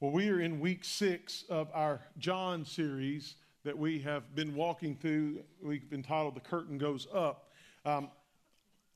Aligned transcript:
Well, 0.00 0.12
we 0.12 0.30
are 0.30 0.40
in 0.40 0.60
week 0.60 0.82
six 0.82 1.44
of 1.50 1.68
our 1.74 2.00
John 2.16 2.64
series 2.64 3.34
that 3.64 3.76
we 3.76 3.98
have 3.98 4.34
been 4.34 4.54
walking 4.54 4.96
through. 4.96 5.42
We've 5.62 5.84
entitled 5.92 6.36
The 6.36 6.40
Curtain 6.40 6.78
Goes 6.78 7.06
Up. 7.12 7.50
Um, 7.84 8.08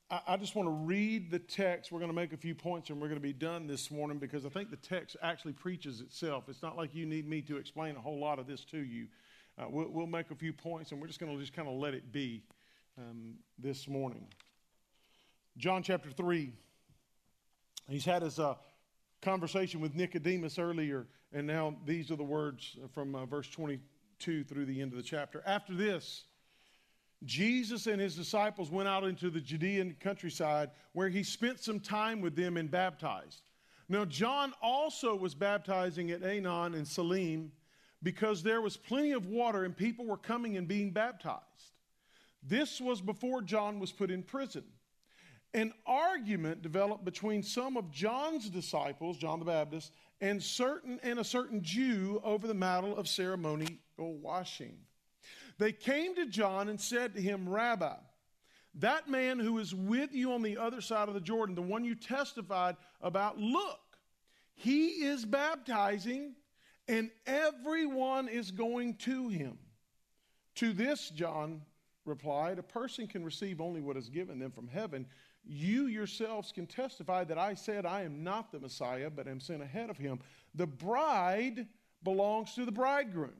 I, 0.09 0.21
I 0.29 0.37
just 0.37 0.55
want 0.55 0.67
to 0.67 0.71
read 0.71 1.29
the 1.29 1.37
text. 1.37 1.91
We're 1.91 1.99
going 1.99 2.09
to 2.09 2.15
make 2.15 2.33
a 2.33 2.37
few 2.37 2.55
points 2.55 2.89
and 2.89 2.99
we're 2.99 3.07
going 3.07 3.21
to 3.21 3.23
be 3.23 3.33
done 3.33 3.67
this 3.67 3.91
morning 3.91 4.17
because 4.17 4.47
I 4.47 4.49
think 4.49 4.71
the 4.71 4.77
text 4.77 5.15
actually 5.21 5.53
preaches 5.53 6.01
itself. 6.01 6.45
It's 6.47 6.63
not 6.63 6.75
like 6.75 6.95
you 6.95 7.05
need 7.05 7.29
me 7.29 7.43
to 7.43 7.57
explain 7.57 7.95
a 7.97 8.01
whole 8.01 8.17
lot 8.17 8.39
of 8.39 8.47
this 8.47 8.65
to 8.71 8.79
you. 8.79 9.05
Uh, 9.59 9.65
we'll, 9.69 9.89
we'll, 9.89 10.07
make 10.07 10.31
a 10.31 10.35
few 10.35 10.53
points 10.53 10.91
and 10.91 10.99
we're 10.99 11.05
just 11.05 11.19
going 11.19 11.31
to 11.31 11.39
just 11.39 11.53
kind 11.53 11.67
of 11.67 11.75
let 11.75 11.93
it 11.93 12.11
be 12.11 12.41
um, 12.97 13.35
this 13.59 13.87
morning. 13.87 14.25
John 15.55 15.83
chapter 15.83 16.09
3. 16.09 16.51
He's 17.89 18.05
had 18.05 18.23
his. 18.23 18.39
Uh, 18.39 18.55
conversation 19.25 19.81
with 19.81 19.95
Nicodemus 19.95 20.59
earlier, 20.59 21.07
and 21.33 21.47
now 21.47 21.75
these 21.83 22.11
are 22.11 22.15
the 22.15 22.23
words 22.23 22.77
from 22.93 23.15
uh, 23.15 23.25
verse 23.25 23.49
22 23.49 24.43
through 24.43 24.65
the 24.65 24.79
end 24.79 24.91
of 24.91 24.97
the 24.97 25.03
chapter. 25.03 25.41
After 25.47 25.73
this, 25.73 26.25
Jesus 27.23 27.87
and 27.87 27.99
his 27.99 28.15
disciples 28.15 28.69
went 28.69 28.87
out 28.87 29.03
into 29.03 29.31
the 29.31 29.41
Judean 29.41 29.95
countryside 29.99 30.69
where 30.93 31.09
he 31.09 31.23
spent 31.23 31.59
some 31.59 31.79
time 31.79 32.21
with 32.21 32.35
them 32.35 32.55
and 32.55 32.69
baptized. 32.69 33.41
Now, 33.89 34.05
John 34.05 34.53
also 34.61 35.15
was 35.15 35.33
baptizing 35.33 36.11
at 36.11 36.21
Aenon 36.21 36.75
and 36.75 36.87
Salim 36.87 37.51
because 38.03 38.43
there 38.43 38.61
was 38.61 38.77
plenty 38.77 39.13
of 39.13 39.25
water 39.25 39.63
and 39.63 39.75
people 39.75 40.05
were 40.05 40.17
coming 40.17 40.55
and 40.55 40.67
being 40.67 40.91
baptized. 40.91 41.41
This 42.43 42.79
was 42.79 43.01
before 43.01 43.41
John 43.41 43.79
was 43.79 43.91
put 43.91 44.11
in 44.11 44.21
prison. 44.21 44.65
An 45.55 45.73
argument 45.85 46.61
developed 46.61 47.05
between 47.05 47.41
some 47.41 47.77
of 47.77 47.89
John's 47.89 48.49
disciples, 48.49 49.15
John 49.15 49.39
the 49.39 49.45
Baptist, 49.45 49.93
and 50.19 50.43
certain 50.43 50.99
and 51.01 51.17
a 51.17 51.23
certain 51.23 51.63
Jew 51.63 52.19
over 52.25 52.45
the 52.45 52.53
matter 52.53 52.87
of 52.87 53.07
ceremonial 53.07 53.77
washing. 53.97 54.77
They 55.57 55.71
came 55.71 56.13
to 56.15 56.25
John 56.25 56.67
and 56.67 56.79
said 56.79 57.15
to 57.15 57.21
him, 57.21 57.47
Rabbi, 57.47 57.95
that 58.79 59.09
man 59.09 59.39
who 59.39 59.59
is 59.59 59.73
with 59.73 60.13
you 60.13 60.33
on 60.33 60.41
the 60.41 60.57
other 60.57 60.81
side 60.81 61.07
of 61.07 61.13
the 61.13 61.21
Jordan, 61.21 61.55
the 61.55 61.61
one 61.61 61.85
you 61.85 61.95
testified 61.95 62.75
about, 62.99 63.37
look, 63.37 63.79
he 64.55 64.87
is 64.87 65.23
baptizing 65.23 66.35
and 66.89 67.09
everyone 67.25 68.27
is 68.27 68.51
going 68.51 68.95
to 68.95 69.29
him. 69.29 69.57
To 70.55 70.73
this, 70.73 71.11
John 71.11 71.61
replied, 72.05 72.59
A 72.59 72.63
person 72.63 73.07
can 73.07 73.23
receive 73.23 73.59
only 73.59 73.81
what 73.81 73.97
is 73.97 74.09
given 74.09 74.39
them 74.39 74.51
from 74.51 74.67
heaven. 74.67 75.05
You 75.47 75.87
yourselves 75.87 76.51
can 76.51 76.65
testify 76.65 77.23
that 77.25 77.37
I 77.37 77.53
said 77.53 77.85
I 77.85 78.01
am 78.01 78.23
not 78.23 78.51
the 78.51 78.59
Messiah, 78.59 79.09
but 79.09 79.27
am 79.27 79.39
sent 79.39 79.61
ahead 79.61 79.89
of 79.89 79.97
him. 79.97 80.19
The 80.55 80.67
bride 80.67 81.67
belongs 82.03 82.55
to 82.55 82.65
the 82.65 82.71
bridegroom. 82.71 83.35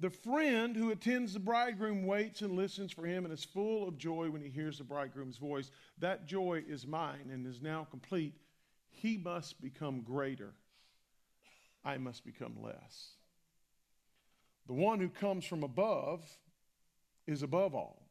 The 0.00 0.10
friend 0.10 0.74
who 0.74 0.90
attends 0.90 1.34
the 1.34 1.40
bridegroom 1.40 2.06
waits 2.06 2.40
and 2.40 2.56
listens 2.56 2.90
for 2.90 3.04
him 3.04 3.24
and 3.24 3.34
is 3.34 3.44
full 3.44 3.86
of 3.86 3.98
joy 3.98 4.30
when 4.30 4.40
he 4.40 4.48
hears 4.48 4.78
the 4.78 4.84
bridegroom's 4.84 5.36
voice. 5.36 5.70
That 5.98 6.26
joy 6.26 6.64
is 6.66 6.86
mine 6.86 7.28
and 7.30 7.46
is 7.46 7.60
now 7.60 7.86
complete. 7.90 8.34
He 8.88 9.18
must 9.18 9.60
become 9.60 10.00
greater. 10.00 10.54
I 11.84 11.98
must 11.98 12.24
become 12.24 12.56
less. 12.62 13.10
The 14.66 14.72
one 14.74 15.00
who 15.00 15.08
comes 15.08 15.44
from 15.44 15.62
above 15.62 16.24
is 17.26 17.42
above 17.42 17.74
all. 17.74 18.09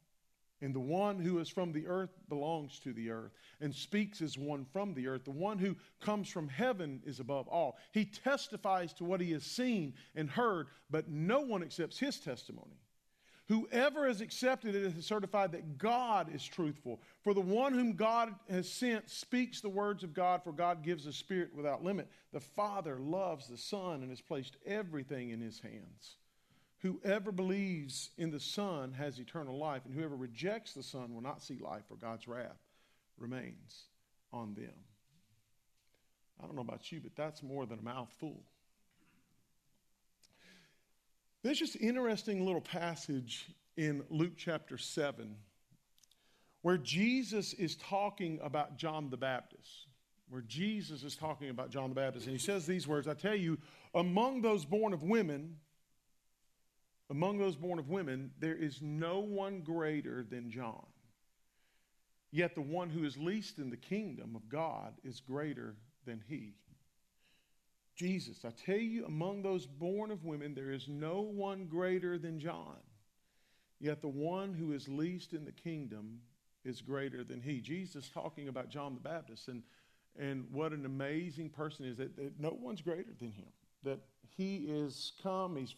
And 0.61 0.75
the 0.75 0.79
one 0.79 1.19
who 1.19 1.39
is 1.39 1.47
from 1.47 1.71
the 1.71 1.88
earth 1.88 2.09
belongs 2.27 2.79
to 2.79 2.91
the 2.91 3.09
earth 3.09 3.31
and 3.61 3.73
speaks 3.73 4.21
as 4.21 4.38
one 4.38 4.65
from 4.65 4.93
the 4.93 5.07
earth. 5.07 5.23
The 5.23 5.31
one 5.31 5.57
who 5.57 5.75
comes 6.02 6.27
from 6.29 6.49
heaven 6.49 7.02
is 7.05 7.19
above 7.19 7.47
all. 7.47 7.77
He 7.93 8.05
testifies 8.05 8.93
to 8.93 9.05
what 9.05 9.21
he 9.21 9.31
has 9.31 9.43
seen 9.43 9.93
and 10.15 10.30
heard, 10.30 10.67
but 10.89 11.07
no 11.09 11.39
one 11.39 11.63
accepts 11.63 11.97
his 11.97 12.19
testimony. 12.19 12.77
Whoever 13.47 14.05
has 14.07 14.21
accepted 14.21 14.75
it 14.75 14.93
has 14.93 15.05
certified 15.05 15.53
that 15.53 15.80
God 15.80 16.33
is 16.35 16.45
truthful. 16.45 17.02
For 17.23 17.33
the 17.33 17.41
one 17.41 17.73
whom 17.73 17.93
God 17.93 18.36
has 18.47 18.71
sent 18.71 19.09
speaks 19.09 19.59
the 19.59 19.70
words 19.70 20.03
of 20.03 20.14
God, 20.14 20.43
for 20.43 20.52
God 20.52 20.83
gives 20.83 21.08
a 21.08 21.14
spirit 21.14 21.55
without 21.55 21.83
limit. 21.83 22.09
The 22.31 22.39
Father 22.39 22.99
loves 22.99 23.47
the 23.47 23.58
Son 23.58 24.02
and 24.02 24.11
has 24.11 24.21
placed 24.21 24.58
everything 24.67 25.31
in 25.31 25.41
his 25.41 25.59
hands. 25.59 26.17
Whoever 26.81 27.31
believes 27.31 28.11
in 28.17 28.31
the 28.31 28.39
Son 28.39 28.93
has 28.93 29.19
eternal 29.19 29.57
life, 29.57 29.81
and 29.85 29.93
whoever 29.93 30.15
rejects 30.15 30.73
the 30.73 30.83
Son 30.83 31.13
will 31.13 31.21
not 31.21 31.41
see 31.41 31.57
life, 31.59 31.83
for 31.87 31.95
God's 31.95 32.27
wrath 32.27 32.59
remains 33.17 33.85
on 34.31 34.53
them. 34.53 34.73
I 36.41 36.45
don't 36.45 36.55
know 36.55 36.61
about 36.61 36.91
you, 36.91 37.01
but 37.01 37.15
that's 37.15 37.43
more 37.43 37.65
than 37.65 37.79
a 37.79 37.83
mouthful. 37.83 38.41
There's 41.43 41.59
just 41.59 41.75
an 41.75 41.81
interesting 41.81 42.45
little 42.45 42.61
passage 42.61 43.47
in 43.77 44.03
Luke 44.09 44.33
chapter 44.37 44.77
7 44.77 45.35
where 46.61 46.77
Jesus 46.77 47.53
is 47.53 47.75
talking 47.77 48.39
about 48.43 48.77
John 48.77 49.09
the 49.09 49.17
Baptist. 49.17 49.87
Where 50.29 50.41
Jesus 50.41 51.03
is 51.03 51.15
talking 51.15 51.49
about 51.49 51.71
John 51.71 51.89
the 51.89 51.95
Baptist. 51.95 52.25
And 52.27 52.33
he 52.33 52.39
says 52.39 52.65
these 52.65 52.87
words 52.87 53.07
I 53.07 53.13
tell 53.13 53.35
you, 53.35 53.57
among 53.95 54.41
those 54.41 54.65
born 54.65 54.93
of 54.93 55.01
women, 55.01 55.55
among 57.09 57.37
those 57.37 57.55
born 57.55 57.80
of 57.80 57.89
women, 57.89 58.31
there 58.39 58.55
is 58.55 58.81
no 58.81 59.20
one 59.20 59.61
greater 59.61 60.23
than 60.23 60.52
John. 60.52 60.86
Yet 62.31 62.53
the 62.53 62.61
one 62.61 62.89
who 62.89 63.03
is 63.03 63.17
least 63.17 63.58
in 63.58 63.70
the 63.70 63.77
kingdom 63.77 64.36
of 64.36 64.47
God 64.49 64.93
is 65.03 65.20
greater 65.20 65.75
than 66.05 66.21
he. 66.27 66.53
Jesus, 67.95 68.45
I 68.45 68.52
tell 68.52 68.77
you, 68.77 69.05
among 69.05 69.42
those 69.42 69.65
born 69.65 70.11
of 70.11 70.23
women, 70.23 70.53
there 70.53 70.71
is 70.71 70.87
no 70.87 71.21
one 71.21 71.65
greater 71.65 72.17
than 72.17 72.39
John. 72.39 72.77
Yet 73.80 74.02
the 74.02 74.08
one 74.08 74.53
who 74.53 74.73
is 74.73 74.87
least 74.87 75.33
in 75.33 75.43
the 75.43 75.52
kingdom 75.52 76.20
is 76.64 76.81
greater 76.81 77.23
than 77.23 77.41
he. 77.41 77.59
Jesus 77.59 78.09
talking 78.09 78.47
about 78.47 78.70
John 78.70 78.93
the 78.93 79.02
Baptist 79.02 79.47
and, 79.47 79.64
and 80.17 80.45
what 80.52 80.71
an 80.71 80.86
amazing 80.86 81.49
person 81.49 81.86
is 81.86 81.97
that, 81.97 82.15
that 82.15 82.39
no 82.39 82.55
one's 82.61 82.81
greater 82.81 83.14
than 83.20 83.31
him. 83.31 83.47
That 83.83 83.99
he 84.37 84.58
is 84.58 85.14
come, 85.23 85.55
he's 85.55 85.76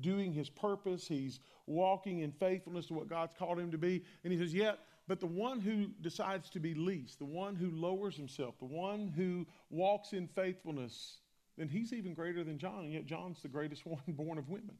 doing 0.00 0.32
his 0.32 0.48
purpose. 0.48 1.06
He's 1.06 1.40
walking 1.66 2.20
in 2.20 2.32
faithfulness 2.32 2.86
to 2.86 2.94
what 2.94 3.08
God's 3.08 3.34
called 3.38 3.58
him 3.58 3.70
to 3.70 3.78
be. 3.78 4.02
And 4.24 4.32
he 4.32 4.38
says, 4.38 4.54
Yet, 4.54 4.78
but 5.08 5.20
the 5.20 5.26
one 5.26 5.60
who 5.60 5.88
decides 6.00 6.48
to 6.50 6.60
be 6.60 6.74
least, 6.74 7.18
the 7.18 7.24
one 7.24 7.56
who 7.56 7.70
lowers 7.70 8.16
himself, 8.16 8.58
the 8.58 8.64
one 8.64 9.12
who 9.16 9.46
walks 9.70 10.12
in 10.12 10.28
faithfulness, 10.28 11.18
then 11.58 11.68
he's 11.68 11.92
even 11.92 12.14
greater 12.14 12.44
than 12.44 12.58
John. 12.58 12.84
And 12.84 12.92
yet, 12.92 13.06
John's 13.06 13.42
the 13.42 13.48
greatest 13.48 13.84
one 13.86 14.00
born 14.08 14.38
of 14.38 14.48
women. 14.48 14.76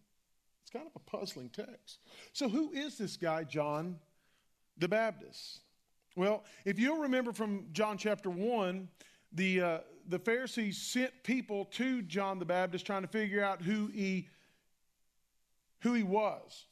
It's 0.62 0.70
kind 0.70 0.86
of 0.86 0.92
a 0.94 1.10
puzzling 1.10 1.50
text. 1.50 1.98
So, 2.32 2.48
who 2.48 2.70
is 2.72 2.96
this 2.98 3.16
guy, 3.16 3.44
John 3.44 3.98
the 4.78 4.88
Baptist? 4.88 5.60
Well, 6.14 6.44
if 6.64 6.78
you'll 6.78 6.98
remember 6.98 7.32
from 7.32 7.66
John 7.72 7.96
chapter 7.96 8.28
1, 8.28 8.88
the, 9.32 9.60
uh, 9.60 9.78
the 10.08 10.18
Pharisees 10.18 10.76
sent 10.76 11.10
people 11.22 11.64
to 11.66 12.02
John 12.02 12.38
the 12.38 12.44
Baptist 12.44 12.84
trying 12.84 13.02
to 13.02 13.08
figure 13.08 13.42
out 13.42 13.62
who 13.62 13.86
he 13.88 14.28
who 15.82 15.94
he 15.94 16.03
was. 16.03 16.66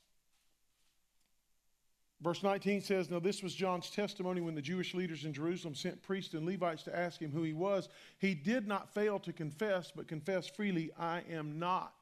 Verse 2.22 2.42
19 2.42 2.82
says, 2.82 3.10
Now 3.10 3.18
this 3.18 3.42
was 3.42 3.54
John's 3.54 3.90
testimony 3.90 4.40
when 4.40 4.54
the 4.54 4.62
Jewish 4.62 4.94
leaders 4.94 5.24
in 5.24 5.32
Jerusalem 5.32 5.74
sent 5.74 6.02
priests 6.02 6.34
and 6.34 6.44
Levites 6.44 6.82
to 6.84 6.96
ask 6.96 7.20
him 7.20 7.32
who 7.32 7.42
he 7.42 7.54
was. 7.54 7.88
He 8.18 8.34
did 8.34 8.68
not 8.68 8.92
fail 8.92 9.18
to 9.20 9.32
confess, 9.32 9.90
but 9.94 10.06
confessed 10.06 10.54
freely, 10.54 10.90
I 10.98 11.22
am 11.30 11.58
not 11.58 11.94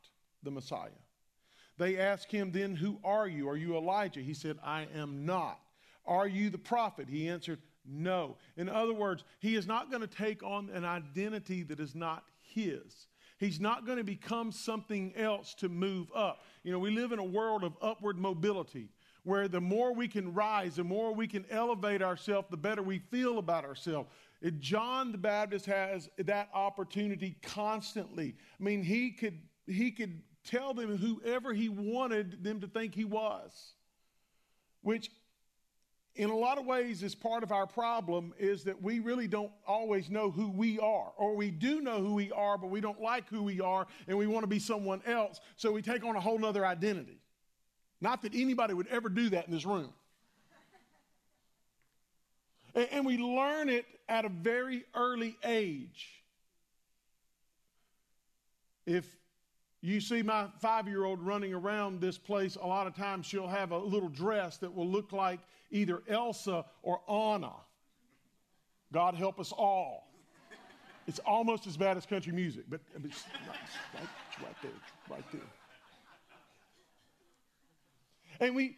the 0.42 0.50
Messiah. 0.50 0.88
They 1.78 1.98
asked 1.98 2.32
him 2.32 2.50
then, 2.50 2.74
Who 2.74 2.98
are 3.04 3.28
you? 3.28 3.48
Are 3.48 3.56
you 3.56 3.76
Elijah? 3.76 4.20
He 4.20 4.34
said, 4.34 4.58
I 4.64 4.88
am 4.94 5.24
not. 5.24 5.60
Are 6.04 6.26
you 6.26 6.50
the 6.50 6.58
prophet? 6.58 7.08
He 7.08 7.28
answered, 7.28 7.60
No. 7.86 8.36
In 8.56 8.68
other 8.68 8.94
words, 8.94 9.22
he 9.38 9.54
is 9.54 9.68
not 9.68 9.88
going 9.88 10.00
to 10.00 10.08
take 10.08 10.42
on 10.42 10.68
an 10.70 10.84
identity 10.84 11.62
that 11.64 11.78
is 11.78 11.94
not 11.94 12.24
his. 12.40 13.07
He's 13.38 13.60
not 13.60 13.86
going 13.86 13.98
to 13.98 14.04
become 14.04 14.50
something 14.50 15.14
else 15.16 15.54
to 15.54 15.68
move 15.68 16.10
up. 16.14 16.44
You 16.64 16.72
know, 16.72 16.78
we 16.78 16.90
live 16.90 17.12
in 17.12 17.18
a 17.18 17.24
world 17.24 17.62
of 17.64 17.74
upward 17.80 18.18
mobility 18.18 18.90
where 19.22 19.46
the 19.46 19.60
more 19.60 19.92
we 19.92 20.08
can 20.08 20.32
rise, 20.34 20.76
the 20.76 20.84
more 20.84 21.12
we 21.12 21.26
can 21.26 21.44
elevate 21.50 22.02
ourselves, 22.02 22.48
the 22.50 22.56
better 22.56 22.82
we 22.82 22.98
feel 22.98 23.38
about 23.38 23.64
ourselves. 23.64 24.08
John 24.58 25.12
the 25.12 25.18
Baptist 25.18 25.66
has 25.66 26.08
that 26.18 26.48
opportunity 26.54 27.36
constantly. 27.42 28.34
I 28.58 28.62
mean, 28.62 28.82
he 28.82 29.10
could, 29.10 29.38
he 29.66 29.90
could 29.90 30.22
tell 30.44 30.74
them 30.74 30.96
whoever 30.96 31.52
he 31.52 31.68
wanted 31.68 32.42
them 32.42 32.60
to 32.60 32.66
think 32.66 32.94
he 32.94 33.04
was, 33.04 33.74
which 34.82 35.10
in 36.18 36.30
a 36.30 36.36
lot 36.36 36.58
of 36.58 36.66
ways 36.66 37.04
is 37.04 37.14
part 37.14 37.44
of 37.44 37.52
our 37.52 37.66
problem 37.66 38.34
is 38.38 38.64
that 38.64 38.82
we 38.82 38.98
really 38.98 39.28
don't 39.28 39.52
always 39.66 40.10
know 40.10 40.32
who 40.32 40.50
we 40.50 40.76
are 40.80 41.12
or 41.16 41.36
we 41.36 41.52
do 41.52 41.80
know 41.80 42.00
who 42.00 42.12
we 42.12 42.32
are 42.32 42.58
but 42.58 42.70
we 42.70 42.80
don't 42.80 43.00
like 43.00 43.28
who 43.28 43.44
we 43.44 43.60
are 43.60 43.86
and 44.08 44.18
we 44.18 44.26
want 44.26 44.42
to 44.42 44.48
be 44.48 44.58
someone 44.58 45.00
else. 45.06 45.40
So 45.56 45.70
we 45.70 45.80
take 45.80 46.04
on 46.04 46.16
a 46.16 46.20
whole 46.20 46.36
nother 46.36 46.66
identity. 46.66 47.20
Not 48.00 48.22
that 48.22 48.34
anybody 48.34 48.74
would 48.74 48.88
ever 48.88 49.08
do 49.08 49.30
that 49.30 49.46
in 49.46 49.54
this 49.54 49.64
room. 49.64 49.90
And, 52.74 52.88
and 52.90 53.06
we 53.06 53.16
learn 53.16 53.68
it 53.68 53.86
at 54.08 54.24
a 54.24 54.28
very 54.28 54.84
early 54.96 55.36
age. 55.44 56.24
If 58.86 59.06
you 59.80 60.00
see 60.00 60.22
my 60.22 60.48
five 60.60 60.88
year 60.88 61.04
old 61.04 61.22
running 61.22 61.54
around 61.54 62.00
this 62.00 62.18
place, 62.18 62.56
a 62.56 62.66
lot 62.66 62.88
of 62.88 62.96
times 62.96 63.26
she'll 63.26 63.46
have 63.46 63.70
a 63.70 63.78
little 63.78 64.08
dress 64.08 64.56
that 64.58 64.74
will 64.74 64.88
look 64.88 65.12
like 65.12 65.38
either 65.70 66.02
Elsa 66.08 66.64
or 66.82 67.00
Anna. 67.08 67.52
God 68.92 69.14
help 69.14 69.38
us 69.38 69.52
all. 69.52 70.08
It's 71.06 71.20
almost 71.20 71.66
as 71.66 71.76
bad 71.76 71.96
as 71.96 72.04
country 72.04 72.32
music, 72.32 72.64
but 72.68 72.80
it's 72.94 73.24
right, 73.48 73.58
it's 73.94 74.42
right 74.42 74.56
there, 74.62 74.70
right 75.08 75.24
there. 75.32 75.40
And 78.40 78.54
we, 78.54 78.76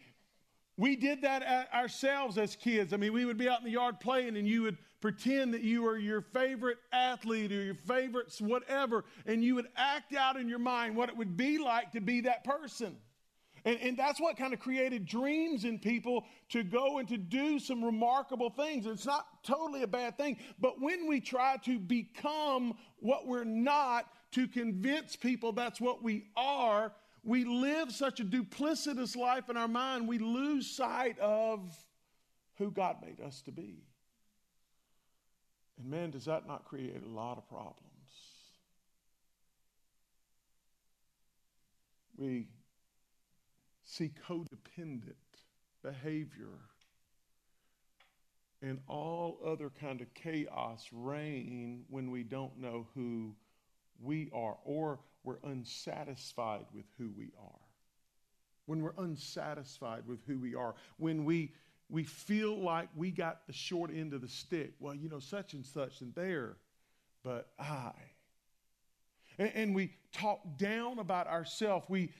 we 0.77 0.95
did 0.95 1.21
that 1.23 1.69
ourselves 1.73 2.37
as 2.37 2.55
kids. 2.55 2.93
I 2.93 2.97
mean, 2.97 3.11
we 3.13 3.25
would 3.25 3.37
be 3.37 3.49
out 3.49 3.59
in 3.59 3.65
the 3.65 3.71
yard 3.71 3.99
playing, 3.99 4.37
and 4.37 4.47
you 4.47 4.61
would 4.63 4.77
pretend 5.01 5.53
that 5.53 5.61
you 5.61 5.83
were 5.83 5.97
your 5.97 6.21
favorite 6.21 6.77
athlete 6.93 7.51
or 7.51 7.63
your 7.63 7.75
favorite 7.75 8.33
whatever, 8.39 9.03
and 9.25 9.43
you 9.43 9.55
would 9.55 9.67
act 9.75 10.15
out 10.15 10.37
in 10.37 10.47
your 10.47 10.59
mind 10.59 10.95
what 10.95 11.09
it 11.09 11.17
would 11.17 11.35
be 11.35 11.57
like 11.57 11.91
to 11.91 12.01
be 12.01 12.21
that 12.21 12.43
person. 12.43 12.95
And, 13.63 13.79
and 13.79 13.97
that's 13.97 14.19
what 14.19 14.37
kind 14.37 14.53
of 14.53 14.59
created 14.59 15.05
dreams 15.05 15.65
in 15.65 15.77
people 15.77 16.25
to 16.49 16.63
go 16.63 16.97
and 16.97 17.07
to 17.09 17.17
do 17.17 17.59
some 17.59 17.83
remarkable 17.83 18.49
things. 18.49 18.85
It's 18.85 19.05
not 19.05 19.27
totally 19.43 19.83
a 19.83 19.87
bad 19.87 20.17
thing, 20.17 20.37
but 20.59 20.81
when 20.81 21.07
we 21.07 21.19
try 21.19 21.57
to 21.65 21.77
become 21.77 22.73
what 22.99 23.27
we're 23.27 23.43
not 23.43 24.05
to 24.31 24.47
convince 24.47 25.15
people 25.15 25.51
that's 25.51 25.79
what 25.79 26.01
we 26.01 26.25
are, 26.35 26.91
we 27.23 27.43
live 27.43 27.91
such 27.91 28.19
a 28.19 28.25
duplicitous 28.25 29.15
life 29.15 29.49
in 29.49 29.57
our 29.57 29.67
mind, 29.67 30.07
we 30.07 30.17
lose 30.17 30.67
sight 30.67 31.19
of 31.19 31.71
who 32.57 32.71
God 32.71 32.97
made 33.01 33.21
us 33.21 33.41
to 33.43 33.51
be. 33.51 33.83
And 35.77 35.89
man, 35.89 36.09
does 36.11 36.25
that 36.25 36.47
not 36.47 36.65
create 36.65 37.03
a 37.03 37.09
lot 37.09 37.37
of 37.37 37.47
problems? 37.47 37.77
We 42.17 42.47
see 43.91 44.11
codependent 44.27 45.15
behavior 45.83 46.59
and 48.61 48.79
all 48.87 49.39
other 49.45 49.69
kind 49.81 50.01
of 50.01 50.13
chaos 50.13 50.87
reign 50.93 51.83
when 51.89 52.09
we 52.09 52.23
don't 52.23 52.57
know 52.57 52.87
who 52.95 53.35
we 54.01 54.29
are 54.33 54.55
or 54.63 54.99
we're 55.23 55.39
unsatisfied 55.43 56.65
with 56.73 56.85
who 56.97 57.11
we 57.17 57.31
are. 57.39 57.59
When 58.65 58.81
we're 58.81 58.93
unsatisfied 58.97 60.03
with 60.07 60.23
who 60.25 60.39
we 60.39 60.55
are, 60.55 60.75
when 60.97 61.25
we 61.25 61.51
we 61.89 62.05
feel 62.05 62.57
like 62.57 62.87
we 62.95 63.11
got 63.11 63.45
the 63.47 63.51
short 63.51 63.91
end 63.91 64.13
of 64.13 64.21
the 64.21 64.29
stick. 64.29 64.71
Well, 64.79 64.95
you 64.95 65.09
know, 65.09 65.19
such 65.19 65.53
and 65.53 65.65
such 65.65 65.99
and 65.99 66.15
there, 66.15 66.55
but 67.21 67.49
I. 67.59 67.91
And, 69.37 69.51
and 69.53 69.75
we 69.75 69.91
talk 70.13 70.39
down 70.57 70.99
about 70.99 71.27
ourselves. 71.27 71.85
We 71.89 72.11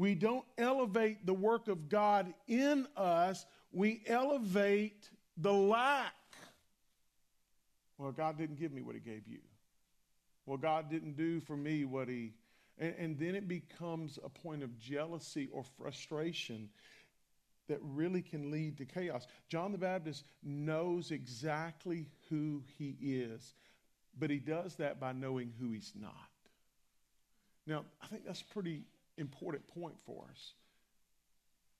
we 0.00 0.14
don't 0.14 0.46
elevate 0.56 1.26
the 1.26 1.34
work 1.34 1.68
of 1.68 1.90
God 1.90 2.32
in 2.48 2.86
us, 2.96 3.44
we 3.70 4.02
elevate 4.06 5.10
the 5.36 5.52
lack. 5.52 6.14
Well, 7.98 8.10
God 8.10 8.38
didn't 8.38 8.58
give 8.58 8.72
me 8.72 8.80
what 8.80 8.94
He 8.94 9.00
gave 9.02 9.28
you. 9.28 9.40
Well, 10.46 10.56
God 10.56 10.88
didn't 10.88 11.18
do 11.18 11.38
for 11.40 11.54
me 11.54 11.84
what 11.84 12.08
He. 12.08 12.32
And, 12.78 12.94
and 12.98 13.18
then 13.18 13.34
it 13.34 13.46
becomes 13.46 14.18
a 14.24 14.30
point 14.30 14.62
of 14.62 14.78
jealousy 14.78 15.50
or 15.52 15.64
frustration 15.76 16.70
that 17.68 17.78
really 17.82 18.22
can 18.22 18.50
lead 18.50 18.78
to 18.78 18.86
chaos. 18.86 19.26
John 19.50 19.70
the 19.70 19.76
Baptist 19.76 20.24
knows 20.42 21.10
exactly 21.10 22.06
who 22.30 22.62
he 22.78 22.96
is, 23.02 23.52
but 24.18 24.30
he 24.30 24.38
does 24.38 24.76
that 24.76 24.98
by 24.98 25.12
knowing 25.12 25.52
who 25.60 25.72
he's 25.72 25.92
not. 25.94 26.14
Now, 27.66 27.84
I 28.02 28.06
think 28.06 28.24
that's 28.24 28.42
pretty 28.42 28.84
important 29.20 29.66
point 29.68 29.94
for 30.04 30.26
us 30.32 30.54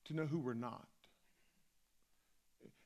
to 0.04 0.14
know 0.14 0.26
who 0.26 0.38
we're 0.38 0.54
not. 0.54 0.86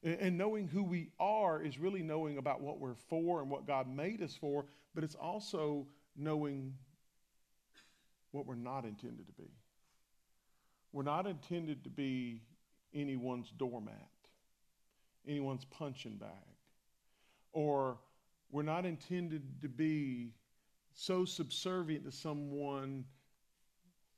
And 0.02 0.36
knowing 0.36 0.68
who 0.68 0.82
we 0.82 1.08
are 1.18 1.62
is 1.62 1.78
really 1.78 2.02
knowing 2.02 2.36
about 2.36 2.60
what 2.60 2.78
we're 2.78 2.94
for 3.08 3.40
and 3.40 3.50
what 3.50 3.66
God 3.66 3.88
made 3.88 4.22
us 4.22 4.36
for, 4.38 4.66
but 4.94 5.02
it's 5.02 5.14
also 5.14 5.86
knowing 6.14 6.74
what 8.32 8.46
we're 8.46 8.54
not 8.54 8.84
intended 8.84 9.26
to 9.26 9.32
be. 9.32 9.50
We're 10.92 11.04
not 11.04 11.26
intended 11.26 11.84
to 11.84 11.90
be 11.90 12.42
anyone's 12.94 13.50
doormat, 13.50 14.10
anyone's 15.26 15.64
punching 15.64 16.16
bag, 16.16 16.28
or 17.52 17.96
we're 18.50 18.62
not 18.62 18.84
intended 18.84 19.62
to 19.62 19.68
be 19.68 20.34
so 20.92 21.24
subservient 21.24 22.04
to 22.04 22.12
someone. 22.12 23.04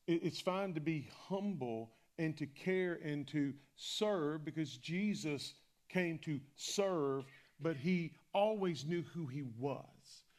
It's 0.07 0.41
fine 0.41 0.75
to 0.75 0.81
be 0.81 1.09
humble 1.29 1.91
and 2.19 2.37
to 2.37 2.47
care 2.47 2.99
and 3.05 3.27
to 3.29 3.53
serve 3.77 4.45
because 4.45 4.77
Jesus 4.77 5.55
came 5.89 6.19
to 6.19 6.41
serve, 6.55 7.25
but 7.61 7.77
he 7.77 8.13
always 8.33 8.85
knew 8.85 9.03
who 9.15 9.27
he 9.27 9.43
was. 9.59 9.85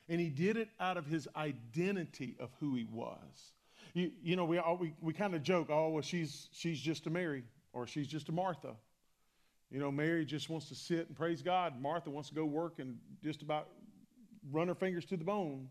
And 0.10 0.20
he 0.20 0.30
did 0.30 0.56
it 0.58 0.70
out 0.80 0.98
of 0.98 1.06
his 1.06 1.28
identity 1.36 2.36
of 2.40 2.50
who 2.60 2.76
he 2.76 2.86
was. 2.92 3.54
You, 3.94 4.12
you 4.22 4.36
know, 4.36 4.46
we, 4.46 4.60
we, 4.80 4.94
we 5.02 5.14
kind 5.14 5.36
of 5.36 5.44
joke, 5.44 5.68
oh, 5.70 5.90
well, 5.90 6.02
she's, 6.02 6.50
she's 6.54 6.80
just 6.80 7.08
a 7.08 7.10
Mary 7.10 7.44
or 7.74 7.88
she's 7.88 8.08
just 8.08 8.30
a 8.30 8.32
Martha. 8.32 8.74
You 9.70 9.80
know, 9.80 9.92
Mary 9.92 10.24
just 10.24 10.50
wants 10.50 10.70
to 10.70 10.76
sit 10.76 11.08
and 11.08 11.16
praise 11.16 11.42
God. 11.42 11.82
Martha 11.82 12.10
wants 12.10 12.30
to 12.30 12.36
go 12.36 12.46
work 12.46 12.80
and 12.80 12.98
just 13.22 13.42
about 13.42 13.68
run 14.52 14.70
her 14.70 14.76
fingers 14.76 15.04
to 15.06 15.18
the 15.18 15.26
bone. 15.26 15.68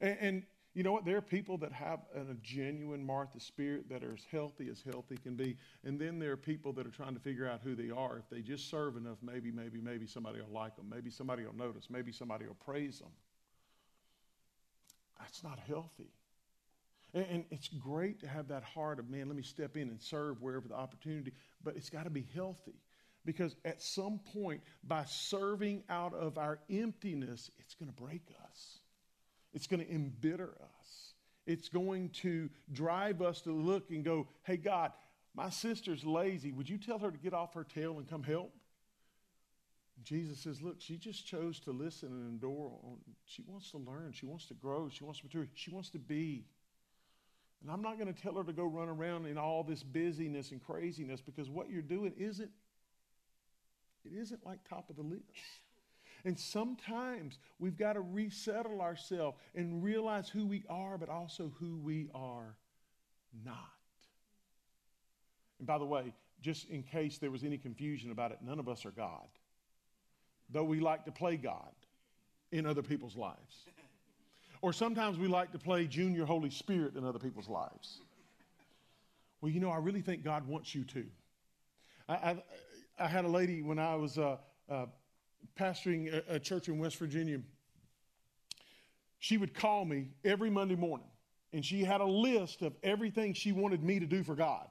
And, 0.00 0.16
and 0.20 0.42
you 0.74 0.82
know 0.82 0.92
what? 0.92 1.04
There 1.04 1.16
are 1.16 1.22
people 1.22 1.58
that 1.58 1.72
have 1.72 2.00
a 2.14 2.34
genuine 2.42 3.04
Martha 3.04 3.40
spirit 3.40 3.88
that 3.88 4.04
are 4.04 4.12
as 4.12 4.24
healthy 4.30 4.68
as 4.70 4.82
healthy 4.82 5.16
can 5.16 5.34
be. 5.34 5.56
And 5.84 5.98
then 5.98 6.18
there 6.18 6.32
are 6.32 6.36
people 6.36 6.72
that 6.74 6.86
are 6.86 6.90
trying 6.90 7.14
to 7.14 7.20
figure 7.20 7.48
out 7.48 7.60
who 7.64 7.74
they 7.74 7.90
are. 7.90 8.18
If 8.18 8.28
they 8.30 8.42
just 8.42 8.70
serve 8.70 8.96
enough, 8.96 9.16
maybe, 9.22 9.50
maybe, 9.50 9.80
maybe 9.80 10.06
somebody 10.06 10.40
will 10.40 10.52
like 10.52 10.76
them. 10.76 10.88
Maybe 10.88 11.10
somebody 11.10 11.44
will 11.44 11.56
notice. 11.56 11.88
Maybe 11.90 12.12
somebody 12.12 12.46
will 12.46 12.54
praise 12.54 12.98
them. 12.98 13.10
That's 15.18 15.42
not 15.42 15.58
healthy. 15.66 16.12
And, 17.14 17.26
and 17.30 17.44
it's 17.50 17.68
great 17.68 18.20
to 18.20 18.28
have 18.28 18.48
that 18.48 18.62
heart 18.62 18.98
of, 18.98 19.08
man, 19.08 19.26
let 19.28 19.36
me 19.36 19.42
step 19.42 19.76
in 19.76 19.88
and 19.88 20.00
serve 20.00 20.40
wherever 20.42 20.68
the 20.68 20.74
opportunity, 20.74 21.32
but 21.64 21.76
it's 21.76 21.90
got 21.90 22.04
to 22.04 22.10
be 22.10 22.26
healthy. 22.34 22.80
Because 23.24 23.56
at 23.64 23.82
some 23.82 24.20
point, 24.32 24.62
by 24.84 25.04
serving 25.06 25.82
out 25.90 26.14
of 26.14 26.38
our 26.38 26.60
emptiness, 26.70 27.50
it's 27.58 27.74
going 27.74 27.90
to 27.90 28.02
break 28.02 28.22
us. 28.50 28.77
It's 29.52 29.66
going 29.66 29.84
to 29.84 29.90
embitter 29.90 30.50
us. 30.60 31.14
It's 31.46 31.68
going 31.68 32.10
to 32.10 32.50
drive 32.72 33.22
us 33.22 33.40
to 33.42 33.52
look 33.52 33.90
and 33.90 34.04
go, 34.04 34.28
hey, 34.42 34.58
God, 34.58 34.92
my 35.34 35.50
sister's 35.50 36.04
lazy. 36.04 36.52
Would 36.52 36.68
you 36.68 36.78
tell 36.78 36.98
her 36.98 37.10
to 37.10 37.18
get 37.18 37.32
off 37.32 37.54
her 37.54 37.64
tail 37.64 37.98
and 37.98 38.08
come 38.08 38.22
help? 38.22 38.52
Jesus 40.04 40.38
says, 40.38 40.62
Look, 40.62 40.76
she 40.78 40.96
just 40.96 41.26
chose 41.26 41.58
to 41.60 41.72
listen 41.72 42.08
and 42.08 42.28
endure. 42.28 42.72
She 43.24 43.42
wants 43.46 43.70
to 43.72 43.78
learn. 43.78 44.12
She 44.12 44.26
wants 44.26 44.46
to 44.46 44.54
grow. 44.54 44.88
She 44.88 45.04
wants 45.04 45.20
to 45.20 45.26
mature. 45.26 45.46
She 45.54 45.70
wants 45.70 45.90
to 45.90 45.98
be. 45.98 46.44
And 47.62 47.70
I'm 47.70 47.82
not 47.82 47.98
going 47.98 48.12
to 48.12 48.20
tell 48.20 48.34
her 48.34 48.44
to 48.44 48.52
go 48.52 48.64
run 48.64 48.88
around 48.88 49.26
in 49.26 49.36
all 49.36 49.64
this 49.64 49.82
busyness 49.82 50.52
and 50.52 50.64
craziness 50.64 51.20
because 51.20 51.50
what 51.50 51.70
you're 51.70 51.82
doing 51.82 52.12
isn't 52.16 52.50
it 54.04 54.12
isn't 54.16 54.46
like 54.46 54.60
top 54.68 54.88
of 54.90 54.96
the 54.96 55.02
list. 55.02 55.22
And 56.24 56.38
sometimes 56.38 57.38
we've 57.58 57.76
got 57.76 57.94
to 57.94 58.00
resettle 58.00 58.80
ourselves 58.80 59.38
and 59.54 59.82
realize 59.82 60.28
who 60.28 60.46
we 60.46 60.64
are, 60.68 60.98
but 60.98 61.08
also 61.08 61.52
who 61.58 61.76
we 61.78 62.08
are 62.14 62.56
not. 63.44 63.56
And 65.58 65.66
by 65.66 65.78
the 65.78 65.84
way, 65.84 66.12
just 66.40 66.68
in 66.68 66.82
case 66.82 67.18
there 67.18 67.30
was 67.30 67.44
any 67.44 67.58
confusion 67.58 68.10
about 68.10 68.32
it, 68.32 68.38
none 68.42 68.58
of 68.58 68.68
us 68.68 68.84
are 68.86 68.90
God, 68.90 69.26
though 70.50 70.64
we 70.64 70.80
like 70.80 71.04
to 71.06 71.12
play 71.12 71.36
God 71.36 71.72
in 72.52 72.66
other 72.66 72.82
people's 72.82 73.16
lives. 73.16 73.66
Or 74.60 74.72
sometimes 74.72 75.18
we 75.18 75.28
like 75.28 75.52
to 75.52 75.58
play 75.58 75.86
junior 75.86 76.24
Holy 76.24 76.50
Spirit 76.50 76.96
in 76.96 77.04
other 77.04 77.18
people's 77.18 77.48
lives. 77.48 78.00
Well, 79.40 79.52
you 79.52 79.60
know, 79.60 79.70
I 79.70 79.78
really 79.78 80.00
think 80.00 80.24
God 80.24 80.46
wants 80.48 80.74
you 80.74 80.84
to. 80.84 81.04
I, 82.08 82.14
I, 82.14 82.42
I 82.98 83.06
had 83.06 83.24
a 83.24 83.28
lady 83.28 83.62
when 83.62 83.78
I 83.78 83.94
was 83.94 84.18
uh, 84.18 84.36
uh, 84.68 84.86
pastoring 85.56 86.12
a, 86.12 86.34
a 86.34 86.40
church 86.40 86.68
in 86.68 86.78
West 86.78 86.96
Virginia. 86.96 87.40
She 89.18 89.36
would 89.36 89.54
call 89.54 89.84
me 89.84 90.10
every 90.24 90.50
Monday 90.50 90.76
morning, 90.76 91.08
and 91.52 91.64
she 91.64 91.84
had 91.84 92.00
a 92.00 92.06
list 92.06 92.62
of 92.62 92.74
everything 92.82 93.34
she 93.34 93.52
wanted 93.52 93.82
me 93.82 94.00
to 94.00 94.06
do 94.06 94.22
for 94.22 94.34
God. 94.34 94.66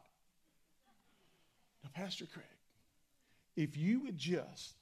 Now, 1.84 1.90
Pastor 1.94 2.26
Craig, 2.26 2.46
if 3.56 3.76
you 3.76 4.02
would 4.02 4.18
just, 4.18 4.76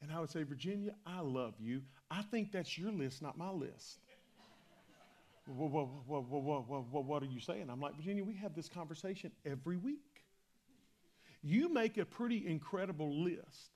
and 0.00 0.10
I 0.12 0.20
would 0.20 0.30
say, 0.30 0.42
Virginia, 0.42 0.94
I 1.06 1.20
love 1.20 1.54
you. 1.58 1.82
I 2.10 2.22
think 2.22 2.52
that's 2.52 2.76
your 2.78 2.92
list, 2.92 3.22
not 3.22 3.36
my 3.36 3.50
list 3.50 3.98
what, 5.46 5.70
what, 6.06 6.24
what, 6.24 6.68
what, 6.68 7.04
what 7.04 7.22
are 7.22 7.26
you 7.26 7.40
saying? 7.40 7.68
I'm 7.70 7.80
like, 7.80 7.96
Virginia, 7.96 8.24
we 8.24 8.34
have 8.34 8.54
this 8.54 8.68
conversation 8.68 9.32
every 9.44 9.76
week. 9.76 10.24
You 11.42 11.68
make 11.68 11.98
a 11.98 12.04
pretty 12.04 12.46
incredible 12.46 13.24
list. 13.24 13.72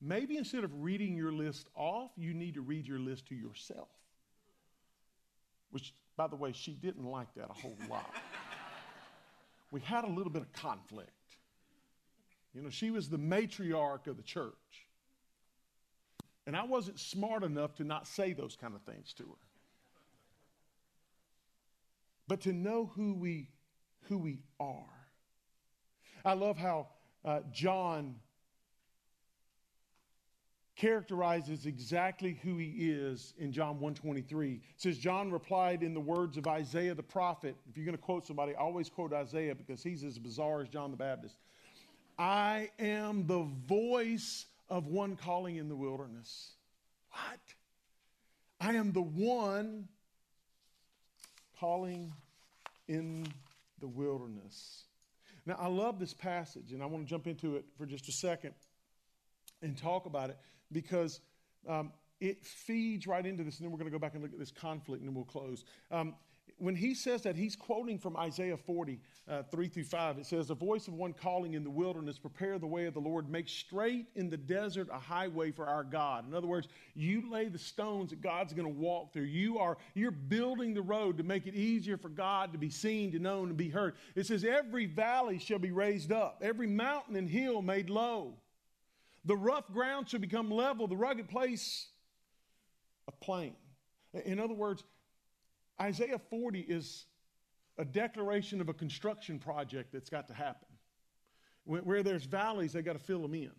Maybe 0.00 0.36
instead 0.36 0.64
of 0.64 0.82
reading 0.82 1.16
your 1.16 1.32
list 1.32 1.68
off, 1.74 2.10
you 2.16 2.34
need 2.34 2.54
to 2.54 2.60
read 2.60 2.86
your 2.86 2.98
list 2.98 3.26
to 3.28 3.34
yourself. 3.34 3.88
Which 5.70 5.94
By 6.16 6.26
the 6.26 6.36
way, 6.36 6.52
she 6.52 6.72
didn't 6.72 7.04
like 7.04 7.32
that 7.34 7.50
a 7.50 7.54
whole 7.54 7.76
lot. 7.88 8.14
we 9.70 9.80
had 9.80 10.04
a 10.04 10.08
little 10.08 10.30
bit 10.30 10.42
of 10.42 10.52
conflict. 10.52 11.10
You 12.54 12.62
know, 12.62 12.70
she 12.70 12.90
was 12.90 13.08
the 13.08 13.18
matriarch 13.18 14.06
of 14.06 14.16
the 14.16 14.22
church. 14.22 14.52
And 16.46 16.56
I 16.56 16.64
wasn't 16.64 17.00
smart 17.00 17.42
enough 17.42 17.74
to 17.76 17.84
not 17.84 18.06
say 18.06 18.32
those 18.32 18.56
kind 18.56 18.74
of 18.74 18.82
things 18.82 19.12
to 19.14 19.24
her. 19.24 19.46
But 22.28 22.42
to 22.42 22.52
know 22.52 22.90
who 22.94 23.14
we, 23.14 23.48
who 24.08 24.18
we 24.18 24.42
are. 24.60 24.84
I 26.24 26.34
love 26.34 26.56
how 26.56 26.88
uh, 27.24 27.40
John 27.52 28.16
characterizes 30.76 31.66
exactly 31.66 32.38
who 32.42 32.56
he 32.56 32.90
is 32.90 33.32
in 33.38 33.52
John 33.52 33.80
123. 33.80 34.54
It 34.54 34.60
says 34.76 34.98
John 34.98 35.30
replied 35.30 35.82
in 35.82 35.94
the 35.94 36.00
words 36.00 36.36
of 36.36 36.46
Isaiah 36.48 36.94
the 36.94 37.02
prophet. 37.02 37.56
If 37.68 37.76
you're 37.76 37.86
going 37.86 37.96
to 37.96 38.02
quote 38.02 38.26
somebody, 38.26 38.54
always 38.54 38.88
quote 38.88 39.12
Isaiah 39.12 39.54
because 39.54 39.82
he's 39.82 40.02
as 40.02 40.18
bizarre 40.18 40.62
as 40.62 40.68
John 40.68 40.90
the 40.90 40.96
Baptist. 40.96 41.36
I 42.18 42.70
am 42.78 43.26
the 43.26 43.46
voice 43.66 44.46
of 44.68 44.86
one 44.86 45.16
calling 45.16 45.56
in 45.56 45.68
the 45.68 45.76
wilderness. 45.76 46.52
What? 47.10 47.40
I 48.60 48.74
am 48.74 48.92
the 48.92 49.02
one 49.02 49.88
calling 51.60 52.12
in 52.88 53.26
the 53.80 53.86
wilderness. 53.86 54.84
Now, 55.46 55.56
I 55.60 55.68
love 55.68 55.98
this 55.98 56.14
passage, 56.14 56.72
and 56.72 56.82
I 56.82 56.86
want 56.86 57.04
to 57.04 57.10
jump 57.10 57.26
into 57.26 57.56
it 57.56 57.64
for 57.76 57.86
just 57.86 58.08
a 58.08 58.12
second 58.12 58.54
and 59.62 59.76
talk 59.76 60.06
about 60.06 60.30
it 60.30 60.38
because 60.74 61.20
um, 61.66 61.92
it 62.20 62.44
feeds 62.44 63.06
right 63.06 63.24
into 63.24 63.42
this. 63.42 63.58
And 63.58 63.64
then 63.64 63.72
we're 63.72 63.78
going 63.78 63.90
to 63.90 63.96
go 63.96 63.98
back 63.98 64.12
and 64.14 64.22
look 64.22 64.32
at 64.32 64.38
this 64.38 64.50
conflict, 64.50 65.00
and 65.00 65.08
then 65.08 65.14
we'll 65.14 65.24
close. 65.24 65.64
Um, 65.90 66.14
when 66.58 66.76
he 66.76 66.94
says 66.94 67.22
that, 67.22 67.36
he's 67.36 67.56
quoting 67.56 67.98
from 67.98 68.16
Isaiah 68.16 68.56
40, 68.56 69.00
uh, 69.28 69.42
3 69.50 69.68
through 69.68 69.84
5. 69.84 70.18
It 70.18 70.26
says, 70.26 70.48
The 70.48 70.54
voice 70.54 70.86
of 70.86 70.94
one 70.94 71.12
calling 71.12 71.54
in 71.54 71.64
the 71.64 71.70
wilderness, 71.70 72.18
prepare 72.18 72.58
the 72.58 72.66
way 72.66 72.86
of 72.86 72.94
the 72.94 73.00
Lord, 73.00 73.28
make 73.28 73.48
straight 73.48 74.06
in 74.14 74.30
the 74.30 74.36
desert 74.36 74.88
a 74.92 74.98
highway 74.98 75.50
for 75.50 75.66
our 75.66 75.82
God. 75.82 76.26
In 76.28 76.34
other 76.34 76.46
words, 76.46 76.68
you 76.94 77.28
lay 77.30 77.48
the 77.48 77.58
stones 77.58 78.10
that 78.10 78.20
God's 78.20 78.52
going 78.52 78.72
to 78.72 78.80
walk 78.80 79.12
through. 79.12 79.24
You 79.24 79.58
are, 79.58 79.78
you're 79.94 80.10
building 80.10 80.74
the 80.74 80.82
road 80.82 81.18
to 81.18 81.24
make 81.24 81.46
it 81.46 81.54
easier 81.54 81.96
for 81.96 82.08
God 82.08 82.52
to 82.52 82.58
be 82.58 82.70
seen, 82.70 83.10
to 83.12 83.18
known, 83.18 83.48
to 83.48 83.54
be 83.54 83.68
heard. 83.68 83.94
It 84.14 84.26
says, 84.26 84.44
Every 84.44 84.86
valley 84.86 85.38
shall 85.38 85.58
be 85.58 85.72
raised 85.72 86.12
up, 86.12 86.40
every 86.42 86.66
mountain 86.66 87.16
and 87.16 87.28
hill 87.28 87.62
made 87.62 87.90
low. 87.90 88.34
The 89.24 89.36
rough 89.36 89.70
ground 89.72 90.08
shall 90.08 90.20
become 90.20 90.50
level, 90.50 90.86
the 90.86 90.96
rugged 90.96 91.28
place 91.28 91.88
a 93.08 93.12
plain. 93.12 93.54
In 94.24 94.38
other 94.38 94.54
words, 94.54 94.84
Isaiah 95.80 96.20
40 96.30 96.60
is 96.60 97.06
a 97.78 97.84
declaration 97.84 98.60
of 98.60 98.68
a 98.68 98.74
construction 98.74 99.38
project 99.38 99.92
that's 99.92 100.10
got 100.10 100.28
to 100.28 100.34
happen. 100.34 100.68
Where 101.64 102.02
there's 102.02 102.24
valleys, 102.24 102.74
they 102.74 102.82
got 102.82 102.92
to 102.92 102.98
fill 102.98 103.22
them 103.22 103.34
in. 103.34 103.50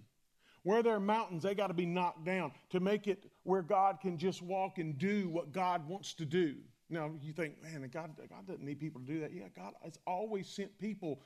Where 0.63 0.81
there 0.81 0.95
are 0.95 1.00
mountains, 1.00 1.43
they 1.43 1.55
got 1.55 1.67
to 1.67 1.74
be 1.74 1.86
knocked 1.86 2.24
down 2.24 2.51
to 2.69 2.79
make 2.79 3.07
it 3.07 3.25
where 3.43 3.62
God 3.62 4.00
can 4.00 4.17
just 4.17 4.41
walk 4.41 4.77
and 4.77 4.98
do 4.98 5.29
what 5.29 5.51
God 5.51 5.88
wants 5.88 6.13
to 6.15 6.25
do. 6.25 6.55
Now, 6.89 7.12
you 7.22 7.34
think, 7.34 7.62
man, 7.63 7.88
God, 7.91 8.12
God 8.29 8.48
doesn't 8.48 8.63
need 8.63 8.79
people 8.79 9.01
to 9.01 9.07
do 9.07 9.19
that. 9.19 9.34
Yeah, 9.34 9.48
God 9.55 9.74
has 9.84 9.98
always 10.05 10.48
sent 10.48 10.77
people 10.79 11.22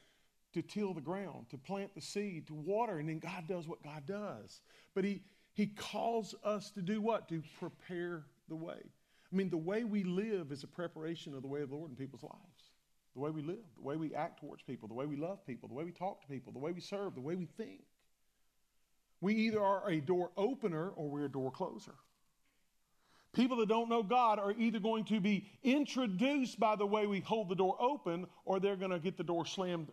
to 0.54 0.62
till 0.62 0.94
the 0.94 1.02
ground, 1.02 1.46
to 1.50 1.58
plant 1.58 1.94
the 1.96 2.02
seed, 2.02 2.48
to 2.48 2.54
water, 2.54 3.00
and 3.00 3.08
then 3.08 3.20
God 3.20 3.48
does 3.48 3.68
what 3.68 3.84
God 3.84 4.06
does. 4.06 4.62
But 4.96 5.04
He, 5.06 5.22
he 5.54 5.68
calls 5.68 6.36
us 6.44 6.72
to 6.72 6.82
do 6.82 7.02
what? 7.02 7.28
To 7.30 7.44
prepare 7.60 8.26
the 8.48 8.56
way. 8.56 8.80
I 9.32 9.36
mean, 9.36 9.50
the 9.50 9.58
way 9.58 9.84
we 9.84 10.04
live 10.04 10.52
is 10.52 10.64
a 10.64 10.68
preparation 10.68 11.36
of 11.36 11.42
the 11.42 11.48
way 11.48 11.62
of 11.62 11.70
the 11.70 11.76
Lord 11.76 11.92
in 11.92 11.96
people's 11.96 12.24
lives. 12.24 12.72
The 13.14 13.20
way 13.20 13.32
we 13.32 13.42
live, 13.42 13.58
the 13.76 13.84
way 13.84 13.96
we 13.96 14.14
act 14.16 14.40
towards 14.40 14.64
people, 14.64 14.88
the 14.88 14.94
way 14.94 15.06
we 15.06 15.16
love 15.16 15.46
people, 15.46 15.68
the 15.68 15.76
way 15.76 15.84
we 15.84 15.92
talk 15.92 16.22
to 16.22 16.28
people, 16.28 16.52
the 16.52 16.60
way 16.60 16.72
we 16.72 16.82
serve, 16.82 17.16
the 17.16 17.22
way 17.22 17.36
we 17.36 17.46
think. 17.46 17.82
We 19.22 19.36
either 19.36 19.62
are 19.62 19.90
a 19.90 20.00
door 20.00 20.32
opener 20.38 20.90
or 20.90 21.10
we're 21.10 21.26
a 21.26 21.32
door 21.32 21.52
closer. 21.52 21.96
People 23.34 23.58
that 23.58 23.70
don't 23.70 23.90
know 23.90 24.02
God 24.02 24.40
are 24.40 24.54
either 24.58 24.80
going 24.80 25.06
to 25.06 25.20
be 25.20 25.46
introduced 25.64 26.60
by 26.60 26.76
the 26.76 26.86
way 26.86 27.06
we 27.06 27.20
hold 27.20 27.50
the 27.50 27.56
door 27.56 27.76
open 27.80 28.26
or 28.46 28.60
they're 28.60 28.76
going 28.76 28.92
to 28.92 29.00
get 29.00 29.18
the 29.18 29.24
door 29.24 29.46
slammed 29.46 29.92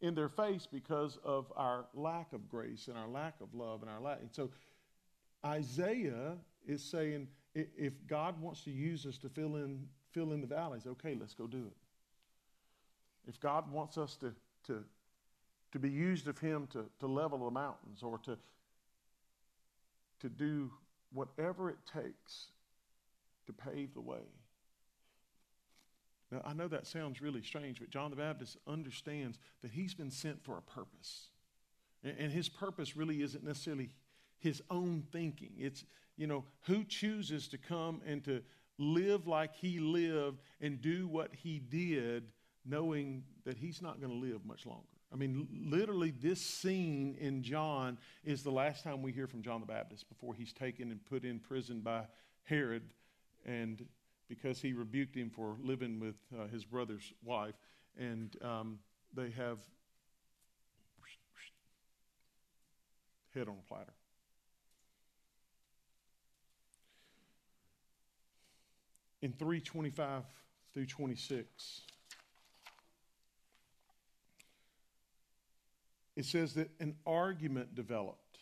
in 0.00 0.14
their 0.14 0.28
face 0.28 0.66
because 0.70 1.18
of 1.24 1.52
our 1.56 1.86
lack 1.94 2.32
of 2.32 2.48
grace 2.48 2.88
and 2.88 2.96
our 2.96 3.08
lack 3.08 3.34
of 3.40 3.52
love 3.54 3.82
and 3.82 3.90
our 3.90 4.00
lack. 4.00 4.20
And 4.20 4.30
so 4.32 4.50
Isaiah 5.44 6.36
is 6.66 6.82
saying, 6.82 7.28
if 7.54 7.94
God 8.06 8.40
wants 8.40 8.62
to 8.64 8.70
use 8.70 9.06
us 9.06 9.18
to 9.18 9.28
fill 9.28 9.56
in, 9.56 9.86
fill 10.12 10.32
in 10.32 10.40
the 10.40 10.46
valleys, 10.46 10.86
okay, 10.86 11.16
let's 11.18 11.34
go 11.34 11.46
do 11.46 11.66
it. 11.66 11.76
If 13.28 13.40
God 13.40 13.70
wants 13.70 13.98
us 13.98 14.16
to, 14.16 14.32
to, 14.66 14.84
to 15.72 15.78
be 15.78 15.90
used 15.90 16.28
of 16.28 16.38
Him 16.38 16.68
to, 16.72 16.84
to 17.00 17.06
level 17.06 17.44
the 17.44 17.50
mountains 17.50 18.02
or 18.02 18.18
to, 18.18 18.38
to 20.20 20.28
do 20.28 20.70
whatever 21.12 21.70
it 21.70 21.78
takes 21.92 22.48
to 23.46 23.52
pave 23.52 23.94
the 23.94 24.00
way. 24.00 24.22
Now, 26.30 26.42
I 26.44 26.52
know 26.52 26.68
that 26.68 26.86
sounds 26.86 27.22
really 27.22 27.42
strange, 27.42 27.80
but 27.80 27.90
John 27.90 28.10
the 28.10 28.16
Baptist 28.16 28.58
understands 28.66 29.38
that 29.62 29.70
he's 29.70 29.94
been 29.94 30.10
sent 30.10 30.42
for 30.44 30.58
a 30.58 30.62
purpose. 30.62 31.28
And, 32.04 32.30
his 32.30 32.48
purpose 32.48 32.96
really 32.96 33.22
isn't 33.22 33.42
necessarily 33.42 33.90
his 34.38 34.62
own 34.70 35.04
thinking. 35.10 35.52
It's, 35.58 35.84
you 36.16 36.26
know, 36.26 36.44
who 36.62 36.84
chooses 36.84 37.48
to 37.48 37.58
come 37.58 38.02
and 38.06 38.22
to 38.24 38.42
live 38.78 39.26
like 39.26 39.54
he 39.56 39.80
lived 39.80 40.40
and 40.60 40.80
do 40.80 41.08
what 41.08 41.34
he 41.34 41.58
did, 41.58 42.24
knowing 42.64 43.24
that 43.44 43.56
he's 43.56 43.82
not 43.82 44.00
going 44.00 44.12
to 44.12 44.26
live 44.26 44.44
much 44.44 44.64
longer. 44.66 44.86
I 45.12 45.16
mean, 45.16 45.48
literally, 45.50 46.10
this 46.10 46.40
scene 46.40 47.16
in 47.18 47.42
John 47.42 47.98
is 48.24 48.42
the 48.42 48.52
last 48.52 48.84
time 48.84 49.02
we 49.02 49.10
hear 49.10 49.26
from 49.26 49.42
John 49.42 49.60
the 49.60 49.66
Baptist 49.66 50.08
before 50.08 50.34
he's 50.34 50.52
taken 50.52 50.90
and 50.90 51.04
put 51.06 51.24
in 51.24 51.38
prison 51.38 51.80
by 51.80 52.02
Herod, 52.44 52.82
and 53.46 53.84
because 54.28 54.60
he 54.60 54.72
rebuked 54.72 55.16
him 55.16 55.30
for 55.30 55.56
living 55.62 56.00
with 56.00 56.16
uh, 56.38 56.46
his 56.48 56.64
brother's 56.64 57.12
wife, 57.24 57.54
and 57.98 58.36
um, 58.42 58.78
they 59.14 59.30
have 59.30 59.58
head 63.34 63.48
on 63.48 63.56
a 63.58 63.68
platter. 63.68 63.92
in 69.22 69.32
325 69.32 70.22
through 70.74 70.86
26. 70.86 71.82
It 76.16 76.24
says 76.24 76.54
that 76.54 76.70
an 76.80 76.96
argument 77.06 77.74
developed 77.74 78.38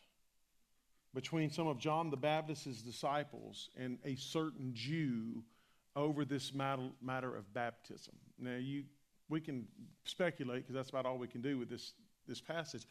between 1.15 1.51
some 1.51 1.67
of 1.67 1.79
John 1.79 2.11
the 2.11 2.17
Baptist's 2.17 2.83
disciples 2.83 3.71
and 3.77 3.99
a 4.05 4.17
certain 4.17 4.73
Jew 4.75 5.43
over 5.97 6.25
this 6.25 6.53
matter, 6.55 7.37
of 7.37 7.53
baptism. 7.55 8.15
Now, 8.39 8.57
you, 8.57 8.85
we 9.29 9.41
can 9.41 9.67
speculate 10.05 10.63
because 10.63 10.75
that's 10.75 10.91
about 10.91 11.07
all 11.07 11.19
we 11.19 11.27
can 11.27 11.41
do 11.41 11.59
with 11.59 11.71
this, 11.71 11.95
this 12.29 12.41
passage. 12.41 12.87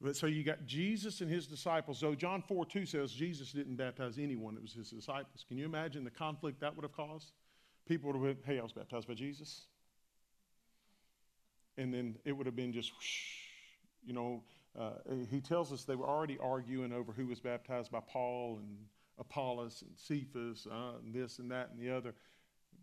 But 0.00 0.16
so 0.16 0.26
you 0.26 0.42
got 0.42 0.66
Jesus 0.66 1.20
and 1.20 1.30
his 1.30 1.46
disciples. 1.46 1.98
So 1.98 2.14
John 2.14 2.42
4 2.42 2.66
2 2.66 2.86
says 2.86 3.12
Jesus 3.12 3.52
didn't 3.52 3.76
baptize 3.76 4.18
anyone, 4.18 4.56
it 4.56 4.62
was 4.62 4.72
his 4.72 4.90
disciples. 4.90 5.44
Can 5.46 5.58
you 5.58 5.64
imagine 5.64 6.02
the 6.04 6.10
conflict 6.10 6.60
that 6.60 6.74
would 6.74 6.82
have 6.82 6.96
caused? 6.96 7.32
People 7.86 8.12
would 8.12 8.26
have 8.26 8.42
been, 8.42 8.54
hey, 8.54 8.58
I 8.58 8.62
was 8.62 8.72
baptized 8.72 9.06
by 9.06 9.14
Jesus. 9.14 9.66
And 11.78 11.92
then 11.92 12.16
it 12.24 12.32
would 12.32 12.46
have 12.46 12.56
been 12.56 12.72
just, 12.72 12.90
whoosh, 12.94 13.36
you 14.04 14.14
know, 14.14 14.42
uh, 14.78 14.90
he 15.30 15.40
tells 15.40 15.72
us 15.72 15.84
they 15.84 15.94
were 15.94 16.08
already 16.08 16.38
arguing 16.42 16.92
over 16.92 17.12
who 17.12 17.26
was 17.26 17.38
baptized 17.38 17.90
by 17.90 18.00
Paul 18.00 18.58
and 18.58 18.76
Apollos 19.18 19.82
and 19.82 19.90
Cephas 19.96 20.66
uh, 20.70 20.98
and 21.02 21.14
this 21.14 21.38
and 21.38 21.50
that 21.50 21.70
and 21.70 21.80
the 21.80 21.94
other. 21.94 22.14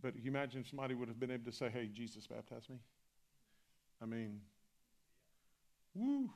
But 0.03 0.17
you 0.21 0.29
imagine 0.29 0.65
somebody 0.65 0.93
would 0.93 1.07
have 1.07 1.19
been 1.19 1.31
able 1.31 1.49
to 1.49 1.57
say, 1.57 1.69
hey, 1.69 1.89
Jesus 1.91 2.27
baptized 2.27 2.69
me? 2.69 2.75
I 4.01 4.05
mean, 4.05 4.41
woo. 5.95 6.29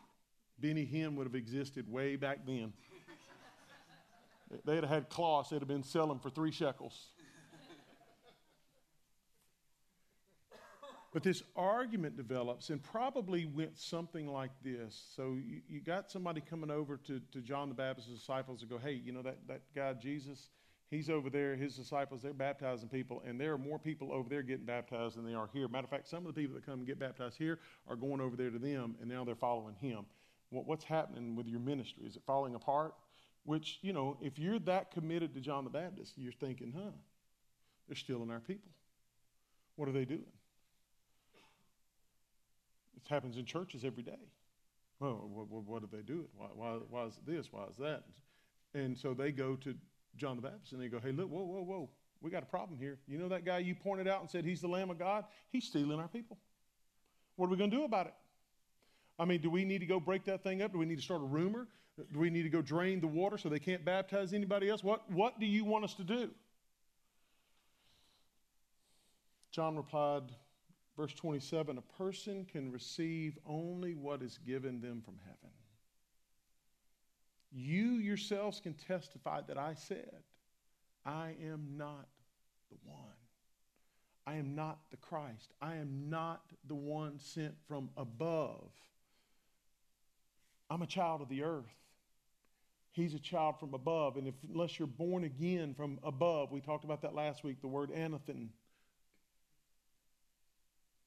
Benny 0.57 0.89
Hinn 0.91 1.15
would 1.15 1.27
have 1.27 1.35
existed 1.35 1.91
way 1.91 2.15
back 2.15 2.39
then. 2.47 2.71
They'd 4.65 4.75
have 4.75 4.89
had 4.89 5.09
cloths, 5.09 5.49
they'd 5.49 5.59
have 5.59 5.67
been 5.67 5.83
selling 5.83 6.19
for 6.19 6.29
three 6.29 6.51
shekels. 6.51 7.09
But 11.13 11.23
this 11.23 11.43
argument 11.55 12.15
develops 12.15 12.69
and 12.69 12.81
probably 12.81 13.45
went 13.45 13.77
something 13.77 14.27
like 14.27 14.51
this. 14.63 15.01
So 15.15 15.37
you, 15.43 15.61
you, 15.67 15.79
got 15.79 16.11
somebody 16.11 16.41
coming 16.41 16.69
over 16.69 16.97
to, 16.97 17.21
to 17.31 17.41
John 17.41 17.69
the 17.69 17.75
Baptist's 17.75 18.11
disciples 18.11 18.61
and 18.61 18.69
go, 18.69 18.77
hey, 18.77 19.01
you 19.03 19.11
know 19.13 19.21
that, 19.23 19.37
that 19.47 19.61
guy 19.73 19.93
Jesus, 19.93 20.49
he's 20.89 21.09
over 21.09 21.29
there, 21.29 21.55
his 21.55 21.75
disciples, 21.75 22.21
they're 22.21 22.33
baptizing 22.33 22.89
people, 22.89 23.21
and 23.25 23.39
there 23.39 23.53
are 23.53 23.57
more 23.57 23.79
people 23.79 24.11
over 24.11 24.29
there 24.29 24.41
getting 24.41 24.65
baptized 24.65 25.17
than 25.17 25.25
they 25.25 25.33
are 25.33 25.49
here. 25.53 25.67
Matter 25.67 25.85
of 25.85 25.89
fact, 25.89 26.07
some 26.07 26.25
of 26.25 26.33
the 26.33 26.41
people 26.41 26.55
that 26.55 26.65
come 26.65 26.79
and 26.79 26.87
get 26.87 26.99
baptized 26.99 27.37
here 27.37 27.59
are 27.87 27.95
going 27.95 28.21
over 28.21 28.35
there 28.35 28.49
to 28.49 28.59
them, 28.59 28.95
and 29.01 29.09
now 29.09 29.23
they're 29.23 29.35
following 29.35 29.75
him 29.75 30.05
what's 30.49 30.83
happening 30.83 31.35
with 31.35 31.47
your 31.47 31.59
ministry? 31.59 32.05
Is 32.05 32.15
it 32.15 32.23
falling 32.25 32.55
apart? 32.55 32.93
Which, 33.43 33.79
you 33.81 33.93
know, 33.93 34.17
if 34.21 34.37
you're 34.37 34.59
that 34.59 34.91
committed 34.91 35.33
to 35.35 35.39
John 35.39 35.63
the 35.63 35.69
Baptist, 35.69 36.13
you're 36.17 36.33
thinking, 36.33 36.73
huh, 36.75 36.91
they're 37.87 37.95
stealing 37.95 38.29
our 38.29 38.39
people. 38.39 38.71
What 39.75 39.87
are 39.87 39.93
they 39.93 40.05
doing? 40.05 40.23
It 42.95 43.07
happens 43.09 43.37
in 43.37 43.45
churches 43.45 43.85
every 43.85 44.03
day. 44.03 44.19
Well, 44.99 45.29
what, 45.31 45.49
what, 45.49 45.63
what 45.63 45.81
do 45.81 45.95
they 45.95 46.03
do? 46.03 46.27
Why, 46.35 46.47
why, 46.53 46.79
why 46.89 47.05
is 47.05 47.19
this? 47.25 47.47
Why 47.51 47.65
is 47.69 47.77
that? 47.77 48.03
And 48.73 48.97
so 48.97 49.13
they 49.13 49.31
go 49.31 49.55
to 49.57 49.75
John 50.17 50.35
the 50.35 50.41
Baptist 50.41 50.73
and 50.73 50.81
they 50.81 50.87
go, 50.87 50.99
hey, 50.99 51.11
look, 51.11 51.29
whoa, 51.29 51.43
whoa, 51.43 51.61
whoa. 51.61 51.89
We 52.21 52.31
got 52.31 52.43
a 52.43 52.47
problem 52.47 52.79
here. 52.79 52.97
You 53.07 53.17
know 53.17 53.29
that 53.29 53.45
guy 53.45 53.59
you 53.59 53.75
pointed 53.75 54.07
out 54.07 54.21
and 54.21 54.29
said 54.29 54.43
he's 54.43 54.61
the 54.61 54.67
Lamb 54.67 54.89
of 54.89 54.97
God? 54.97 55.25
He's 55.49 55.65
stealing 55.65 55.99
our 55.99 56.07
people. 56.07 56.37
What 57.35 57.47
are 57.47 57.49
we 57.49 57.57
going 57.57 57.69
to 57.69 57.77
do 57.77 57.83
about 57.83 58.07
it? 58.07 58.13
I 59.19 59.25
mean, 59.25 59.41
do 59.41 59.49
we 59.49 59.65
need 59.65 59.79
to 59.79 59.85
go 59.85 59.99
break 59.99 60.25
that 60.25 60.43
thing 60.43 60.61
up? 60.61 60.71
Do 60.71 60.79
we 60.79 60.85
need 60.85 60.97
to 60.97 61.03
start 61.03 61.21
a 61.21 61.25
rumor? 61.25 61.67
Do 62.11 62.19
we 62.19 62.29
need 62.29 62.43
to 62.43 62.49
go 62.49 62.61
drain 62.61 63.01
the 63.01 63.07
water 63.07 63.37
so 63.37 63.49
they 63.49 63.59
can't 63.59 63.83
baptize 63.83 64.33
anybody 64.33 64.69
else? 64.69 64.83
What, 64.83 65.09
what 65.11 65.39
do 65.39 65.45
you 65.45 65.63
want 65.63 65.83
us 65.83 65.93
to 65.95 66.03
do? 66.03 66.29
John 69.51 69.75
replied, 69.75 70.23
verse 70.95 71.13
27 71.13 71.77
A 71.77 71.81
person 71.97 72.45
can 72.45 72.71
receive 72.71 73.39
only 73.47 73.95
what 73.95 74.21
is 74.21 74.37
given 74.45 74.81
them 74.81 75.01
from 75.03 75.15
heaven. 75.23 75.51
You 77.51 77.86
yourselves 78.17 78.59
can 78.59 78.73
testify 78.73 79.41
that 79.47 79.57
I 79.57 79.75
said, 79.75 80.23
I 81.05 81.35
am 81.45 81.77
not 81.77 82.07
the 82.69 82.77
one. 82.83 82.99
I 84.25 84.35
am 84.35 84.55
not 84.55 84.79
the 84.89 84.97
Christ. 84.97 85.53
I 85.61 85.75
am 85.75 86.09
not 86.09 86.41
the 86.67 86.75
one 86.75 87.19
sent 87.19 87.53
from 87.67 87.89
above. 87.95 88.71
I'm 90.69 90.81
a 90.81 90.87
child 90.87 91.21
of 91.21 91.29
the 91.29 91.43
earth. 91.43 91.63
He's 92.91 93.13
a 93.13 93.19
child 93.19 93.59
from 93.59 93.75
above. 93.75 94.17
And 94.17 94.27
if, 94.27 94.33
unless 94.51 94.79
you're 94.79 94.87
born 94.87 95.23
again 95.23 95.75
from 95.75 95.99
above, 96.03 96.51
we 96.51 96.59
talked 96.59 96.83
about 96.83 97.03
that 97.03 97.13
last 97.13 97.43
week, 97.43 97.61
the 97.61 97.67
word 97.67 97.91
anathen, 97.91 98.49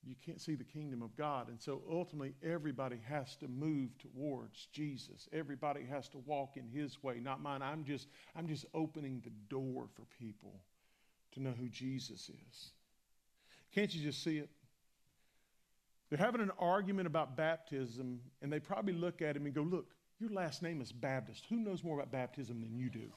you 0.07 0.14
can't 0.25 0.40
see 0.40 0.54
the 0.54 0.64
kingdom 0.64 1.02
of 1.02 1.14
God. 1.16 1.49
And 1.49 1.61
so 1.61 1.83
ultimately, 1.90 2.35
everybody 2.42 2.99
has 3.07 3.37
to 3.37 3.49
move 3.49 3.90
towards 3.99 4.69
Jesus. 4.73 5.28
Everybody 5.33 5.85
has 5.85 6.09
to 6.11 6.19
walk 6.19 6.57
in 6.57 6.66
his 6.66 7.02
way, 7.02 7.21
not 7.21 7.42
mine. 7.42 7.62
I'm 7.62 7.85
just, 7.85 8.09
I'm 8.35 8.49
just 8.49 8.64
opening 8.73 9.21
the 9.23 9.33
door 9.54 9.88
for 9.95 10.02
people 10.19 10.54
to 11.33 11.42
know 11.42 11.52
who 11.59 11.69
Jesus 11.69 12.30
is. 12.30 12.71
Can't 13.75 13.95
you 13.95 14.02
just 14.02 14.25
see 14.25 14.38
it? 14.38 14.49
They're 16.09 16.19
having 16.19 16.40
an 16.40 16.50
argument 16.59 17.07
about 17.07 17.37
baptism, 17.37 18.21
and 18.42 18.52
they 18.52 18.59
probably 18.59 18.95
look 18.95 19.23
at 19.23 19.37
him 19.37 19.47
and 19.47 19.54
go, 19.54 19.62
Look, 19.62 19.87
your 20.19 20.30
last 20.30 20.62
name 20.62 20.80
is 20.80 20.92
Baptist. 20.92 21.45
Who 21.49 21.57
knows 21.57 21.85
more 21.85 21.97
about 21.97 22.11
baptism 22.11 22.61
than 22.61 22.75
you 22.75 22.90
do? 22.90 23.11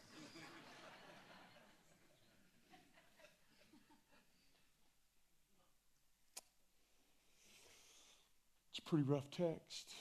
It's 8.74 8.80
a 8.80 8.90
pretty 8.90 9.04
rough 9.04 9.30
text. 9.30 9.94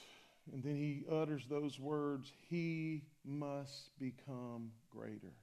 And 0.51 0.63
then 0.63 0.77
he 0.77 1.05
utters 1.11 1.43
those 1.47 1.79
words 1.79 2.33
He 2.49 3.03
must 3.23 3.91
become 3.99 4.73
greater. 4.91 5.35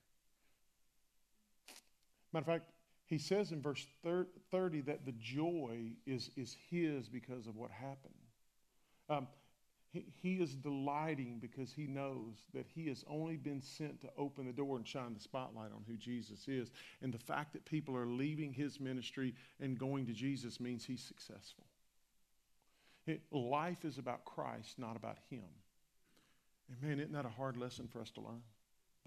Matter 2.33 2.41
of 2.41 2.45
fact, 2.45 2.71
he 3.05 3.19
says 3.19 3.51
in 3.51 3.61
verse 3.61 3.85
30 4.03 4.81
that 4.81 5.05
the 5.05 5.11
joy 5.13 5.91
is, 6.07 6.31
is 6.35 6.57
his 6.71 7.07
because 7.07 7.45
of 7.45 7.55
what 7.55 7.69
happened. 7.69 8.13
Um, 9.09 9.27
he, 9.91 10.05
he 10.21 10.33
is 10.35 10.55
delighting 10.55 11.37
because 11.39 11.71
he 11.71 11.85
knows 11.85 12.35
that 12.55 12.65
he 12.73 12.87
has 12.87 13.05
only 13.07 13.37
been 13.37 13.61
sent 13.61 14.01
to 14.01 14.09
open 14.17 14.47
the 14.47 14.53
door 14.53 14.77
and 14.77 14.87
shine 14.87 15.13
the 15.13 15.19
spotlight 15.19 15.71
on 15.71 15.83
who 15.87 15.97
Jesus 15.97 16.47
is. 16.47 16.71
And 17.03 17.13
the 17.13 17.19
fact 17.19 17.53
that 17.53 17.65
people 17.65 17.95
are 17.95 18.07
leaving 18.07 18.53
his 18.53 18.79
ministry 18.79 19.35
and 19.59 19.77
going 19.77 20.07
to 20.07 20.13
Jesus 20.13 20.59
means 20.59 20.83
he's 20.83 21.03
successful. 21.03 21.65
It, 23.09 23.21
life 23.31 23.85
is 23.85 23.97
about 23.97 24.23
Christ, 24.23 24.77
not 24.77 24.95
about 24.95 25.17
him. 25.31 25.41
And 26.69 26.79
man, 26.87 26.99
isn't 26.99 27.13
that 27.13 27.25
a 27.25 27.29
hard 27.29 27.57
lesson 27.57 27.87
for 27.91 27.99
us 28.01 28.11
to 28.11 28.21
learn? 28.21 28.43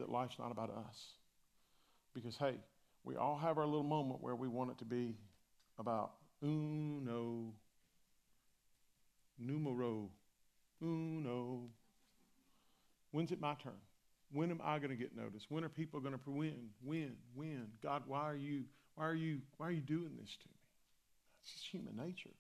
That 0.01 0.09
life's 0.09 0.41
not 0.41 0.51
about 0.51 0.71
us. 0.71 0.99
Because, 2.13 2.37
hey, 2.37 2.57
we 3.05 3.15
all 3.15 3.39
have 3.39 3.59
our 3.59 3.65
little 3.65 3.85
moment 3.85 4.21
where 4.21 4.35
we 4.35 4.49
want 4.49 4.73
it 4.73 4.79
to 4.79 4.85
be 4.85 5.15
about 5.79 6.15
uno, 6.43 7.53
numero, 9.39 10.11
uno. 10.83 11.69
When's 13.13 13.31
it 13.31 13.41
my 13.41 13.55
turn? 13.55 13.73
When 14.33 14.51
am 14.51 14.61
I 14.65 14.79
going 14.79 14.91
to 14.91 14.97
get 14.97 15.15
noticed? 15.15 15.47
When 15.49 15.63
are 15.63 15.69
people 15.69 16.01
going 16.01 16.15
to 16.15 16.21
win? 16.27 16.71
When? 16.83 17.13
When? 17.37 17.69
God, 17.81 18.03
why 18.09 18.23
are 18.23 18.35
you? 18.35 18.65
Why 18.97 19.07
are 19.07 19.15
you? 19.15 19.43
Why 19.59 19.69
are 19.69 19.73
you 19.73 19.81
doing 19.81 20.17
this 20.21 20.37
to 20.43 20.49
me? 20.49 20.57
That's 21.39 21.53
just 21.53 21.69
human 21.69 21.97
nature. 21.97 22.31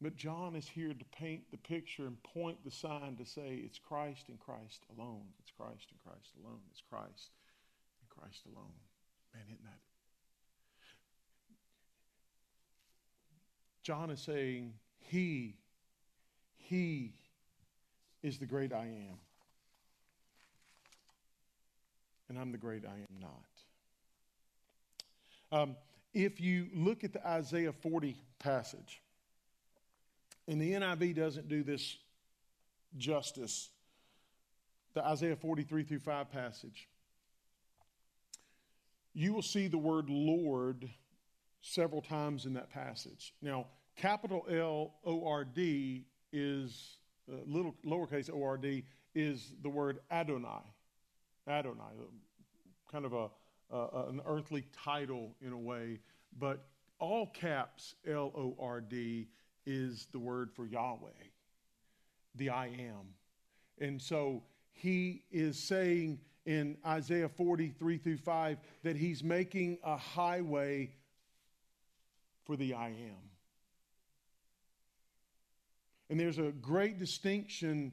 But 0.00 0.16
John 0.16 0.54
is 0.56 0.68
here 0.68 0.92
to 0.92 1.04
paint 1.18 1.50
the 1.50 1.56
picture 1.56 2.06
and 2.06 2.22
point 2.22 2.58
the 2.64 2.70
sign 2.70 3.16
to 3.16 3.24
say 3.24 3.62
it's 3.64 3.78
Christ 3.78 4.28
and 4.28 4.38
Christ 4.38 4.84
alone. 4.96 5.22
It's 5.40 5.50
Christ 5.56 5.86
and 5.90 5.98
Christ 6.04 6.32
alone. 6.42 6.60
It's 6.70 6.82
Christ 6.90 7.30
and 8.00 8.10
Christ 8.10 8.42
alone. 8.46 8.74
Man, 9.32 9.44
isn't 9.46 9.64
that? 9.64 9.78
John 13.82 14.10
is 14.10 14.20
saying, 14.20 14.74
He, 14.98 15.54
He 16.56 17.14
is 18.22 18.38
the 18.38 18.46
great 18.46 18.74
I 18.74 18.84
am. 18.84 19.18
And 22.28 22.38
I'm 22.38 22.52
the 22.52 22.58
great 22.58 22.84
I 22.84 22.96
am 22.96 23.20
not. 23.20 23.46
Um, 25.52 25.76
if 26.12 26.40
you 26.40 26.66
look 26.74 27.04
at 27.04 27.12
the 27.12 27.26
Isaiah 27.26 27.72
40 27.72 28.16
passage, 28.38 29.00
and 30.48 30.60
the 30.60 30.72
NIV 30.72 31.16
doesn't 31.16 31.48
do 31.48 31.62
this 31.62 31.96
justice, 32.96 33.70
the 34.94 35.04
Isaiah 35.04 35.36
43 35.36 35.82
through 35.82 35.98
5 36.00 36.30
passage 36.30 36.88
you 39.16 39.32
will 39.32 39.42
see 39.42 39.66
the 39.66 39.78
word 39.78 40.10
Lord 40.10 40.90
several 41.62 42.02
times 42.02 42.44
in 42.44 42.52
that 42.52 42.68
passage. 42.68 43.32
Now, 43.40 43.66
capital 43.96 44.44
L 44.50 44.92
O 45.06 45.26
R 45.26 45.42
D 45.42 46.04
is, 46.34 46.98
uh, 47.32 47.36
little 47.46 47.74
lowercase 47.84 48.30
o 48.30 48.44
r 48.44 48.58
d 48.58 48.84
is 49.14 49.54
the 49.62 49.70
word 49.70 50.00
Adonai. 50.10 50.60
Adonai, 51.48 51.94
kind 52.92 53.06
of 53.06 53.14
a, 53.14 53.30
uh, 53.72 54.08
an 54.10 54.20
earthly 54.26 54.66
title 54.84 55.34
in 55.40 55.52
a 55.52 55.58
way, 55.58 55.98
but 56.38 56.66
all 56.98 57.26
caps 57.28 57.94
L 58.06 58.32
O 58.36 58.54
R 58.60 58.82
D 58.82 59.28
is 59.66 60.06
the 60.12 60.18
word 60.18 60.50
for 60.54 60.64
Yahweh, 60.64 61.10
the 62.36 62.50
I 62.50 62.66
am. 62.66 63.14
And 63.78 64.00
so 64.00 64.42
he 64.72 65.24
is 65.30 65.58
saying, 65.58 66.20
in 66.46 66.76
Isaiah 66.86 67.28
43 67.28 67.98
through 67.98 68.16
5 68.18 68.58
that 68.84 68.96
he's 68.96 69.22
making 69.22 69.78
a 69.84 69.96
highway 69.96 70.90
for 72.44 72.56
the 72.56 72.74
I 72.74 72.88
am. 72.88 73.30
And 76.08 76.20
there's 76.20 76.38
a 76.38 76.52
great 76.52 77.00
distinction 77.00 77.92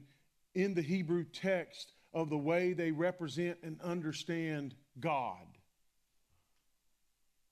in 0.54 0.74
the 0.74 0.82
Hebrew 0.82 1.24
text 1.24 1.92
of 2.14 2.30
the 2.30 2.38
way 2.38 2.72
they 2.72 2.92
represent 2.92 3.58
and 3.64 3.80
understand 3.82 4.76
God. 5.00 5.44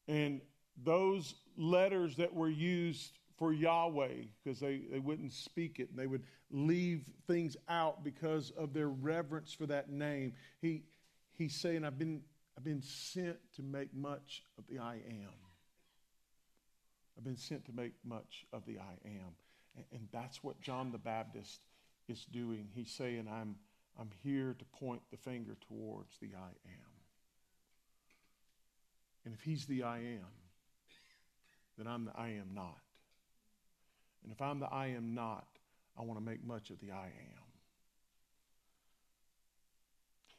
And 0.06 0.40
those 0.84 1.34
letters 1.56 2.16
that 2.16 2.32
were 2.32 2.48
used 2.48 3.18
for 3.38 3.52
Yahweh, 3.52 4.26
because 4.42 4.60
they, 4.60 4.82
they 4.90 4.98
wouldn't 4.98 5.32
speak 5.32 5.80
it 5.80 5.90
and 5.90 5.98
they 5.98 6.06
would 6.06 6.24
leave 6.50 7.04
things 7.26 7.56
out 7.68 8.04
because 8.04 8.50
of 8.50 8.72
their 8.72 8.88
reverence 8.88 9.52
for 9.52 9.66
that 9.66 9.90
name. 9.90 10.34
He, 10.60 10.82
he's 11.32 11.54
saying, 11.54 11.84
I've 11.84 11.98
been, 11.98 12.22
I've 12.56 12.64
been 12.64 12.82
sent 12.82 13.38
to 13.56 13.62
make 13.62 13.94
much 13.94 14.42
of 14.58 14.64
the 14.68 14.78
I 14.78 14.94
am. 15.08 15.32
I've 17.16 17.24
been 17.24 17.36
sent 17.36 17.64
to 17.66 17.72
make 17.72 17.92
much 18.04 18.46
of 18.52 18.64
the 18.66 18.78
I 18.78 18.98
am. 19.04 19.34
And, 19.76 19.84
and 19.92 20.08
that's 20.12 20.42
what 20.42 20.60
John 20.60 20.92
the 20.92 20.98
Baptist 20.98 21.60
is 22.08 22.24
doing. 22.26 22.68
He's 22.74 22.90
saying, 22.90 23.28
I'm, 23.30 23.56
I'm 23.98 24.10
here 24.22 24.54
to 24.58 24.64
point 24.78 25.02
the 25.10 25.16
finger 25.16 25.56
towards 25.68 26.18
the 26.18 26.28
I 26.36 26.48
am. 26.48 26.92
And 29.24 29.34
if 29.34 29.42
he's 29.42 29.66
the 29.66 29.84
I 29.84 29.98
am, 29.98 30.26
then 31.78 31.86
I'm 31.86 32.04
the 32.04 32.12
I 32.14 32.28
am 32.28 32.50
not. 32.54 32.81
And 34.22 34.32
if 34.32 34.40
I'm 34.40 34.60
the 34.60 34.66
I 34.66 34.88
am 34.88 35.14
not, 35.14 35.46
I 35.98 36.02
want 36.02 36.18
to 36.18 36.24
make 36.24 36.44
much 36.44 36.70
of 36.70 36.80
the 36.80 36.90
I 36.92 37.06
am. 37.06 37.42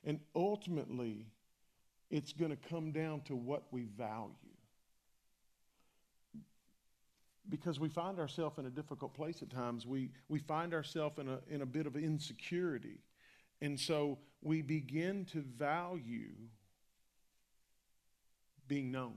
And 0.06 0.20
ultimately, 0.36 1.28
it's 2.10 2.34
going 2.34 2.52
to 2.52 2.70
come 2.70 2.92
down 2.92 3.22
to 3.22 3.36
what 3.36 3.64
we 3.72 3.84
value. 3.84 4.34
Because 7.50 7.80
we 7.80 7.90
find 7.90 8.20
ourselves 8.20 8.58
in 8.58 8.66
a 8.66 8.70
difficult 8.70 9.14
place 9.14 9.42
at 9.42 9.50
times. 9.50 9.86
We, 9.86 10.12
we 10.30 10.40
find 10.40 10.74
ourselves 10.74 11.20
in 11.20 11.28
a, 11.28 11.40
in 11.50 11.62
a 11.62 11.66
bit 11.66 11.86
of 11.86 11.96
insecurity. 11.96 13.00
And 13.62 13.80
so 13.80 14.20
we 14.42 14.62
begin 14.62 15.26
to 15.34 15.42
value 15.42 16.32
being 18.68 18.92
known. 18.92 19.16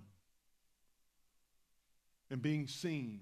and 2.30 2.42
being 2.42 2.66
seen 2.66 3.20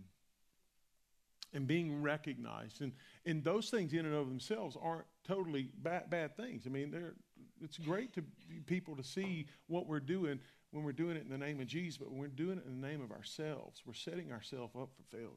and 1.55 1.67
being 1.67 2.03
recognized. 2.03 2.83
And, 2.83 2.93
and 3.25 3.43
those 3.43 3.71
things 3.71 3.93
in 3.93 4.05
and 4.05 4.15
of 4.15 4.29
themselves 4.29 4.77
aren't 4.81 5.07
totally 5.27 5.71
bad, 5.83 6.11
bad 6.11 6.37
things. 6.37 6.65
I 6.67 6.69
mean, 6.69 6.91
they're, 6.91 7.15
it's 7.63 7.79
great 7.79 8.13
to 8.15 8.25
people 8.67 8.97
to 8.97 9.05
see 9.05 9.47
what 9.69 9.87
we're 9.87 10.01
doing 10.01 10.41
when 10.73 10.83
we're 10.83 10.93
doing 10.93 11.17
it 11.17 11.23
in 11.23 11.31
the 11.31 11.39
name 11.39 11.61
of 11.61 11.69
Jesus, 11.69 11.97
but 11.97 12.11
when 12.11 12.19
we're 12.19 12.27
doing 12.27 12.59
it 12.59 12.67
in 12.67 12.81
the 12.81 12.87
name 12.87 13.01
of 13.01 13.13
ourselves, 13.13 13.83
we're 13.87 13.95
setting 13.95 14.33
ourselves 14.33 14.75
up 14.75 14.91
for 14.97 15.17
failure. 15.17 15.31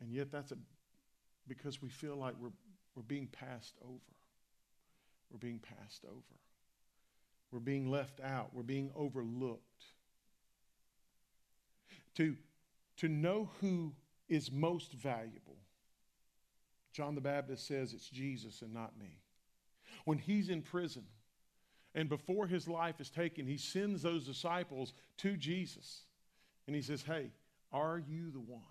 And 0.00 0.10
yet 0.10 0.32
that's 0.32 0.50
a, 0.50 0.56
because 1.46 1.82
we 1.82 1.90
feel 1.90 2.16
like 2.16 2.34
we're, 2.40 2.48
we're 2.96 3.02
being 3.02 3.26
passed 3.26 3.74
over. 3.82 4.00
We're 5.30 5.38
being 5.38 5.58
passed 5.58 6.04
over. 6.06 6.38
We're 7.52 7.60
being 7.60 7.90
left 7.90 8.20
out. 8.22 8.50
We're 8.54 8.62
being 8.62 8.90
overlooked. 8.96 9.84
To, 12.16 12.36
to 12.98 13.08
know 13.08 13.50
who 13.60 13.92
is 14.28 14.50
most 14.50 14.92
valuable, 14.92 15.56
John 16.92 17.14
the 17.14 17.20
Baptist 17.20 17.66
says 17.66 17.92
it's 17.92 18.08
Jesus 18.08 18.62
and 18.62 18.72
not 18.72 18.98
me. 18.98 19.18
When 20.04 20.18
he's 20.18 20.48
in 20.48 20.62
prison 20.62 21.04
and 21.94 22.08
before 22.08 22.46
his 22.46 22.68
life 22.68 23.00
is 23.00 23.10
taken, 23.10 23.46
he 23.46 23.56
sends 23.56 24.02
those 24.02 24.24
disciples 24.24 24.92
to 25.18 25.36
Jesus 25.36 26.02
and 26.66 26.74
he 26.74 26.82
says, 26.82 27.02
Hey, 27.02 27.30
are 27.72 27.98
you 27.98 28.30
the 28.30 28.40
one? 28.40 28.62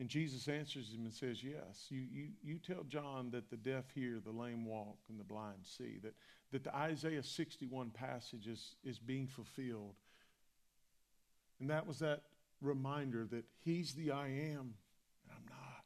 And 0.00 0.08
Jesus 0.08 0.48
answers 0.48 0.90
him 0.92 1.04
and 1.04 1.12
says, 1.12 1.44
Yes. 1.44 1.86
You, 1.90 2.00
you, 2.10 2.28
you 2.42 2.58
tell 2.58 2.84
John 2.84 3.30
that 3.32 3.50
the 3.50 3.56
deaf 3.56 3.84
hear, 3.94 4.18
the 4.24 4.32
lame 4.32 4.64
walk, 4.64 4.96
and 5.10 5.20
the 5.20 5.24
blind 5.24 5.58
see, 5.62 5.98
that, 6.02 6.14
that 6.52 6.64
the 6.64 6.74
Isaiah 6.74 7.22
61 7.22 7.90
passage 7.90 8.46
is, 8.46 8.76
is 8.82 8.98
being 8.98 9.26
fulfilled. 9.26 9.94
And 11.60 11.70
that 11.70 11.86
was 11.86 11.98
that 11.98 12.22
reminder 12.60 13.26
that 13.30 13.44
he's 13.60 13.92
the 13.92 14.10
I 14.10 14.26
am, 14.26 14.74
and 15.24 15.30
I'm 15.30 15.46
not. 15.48 15.84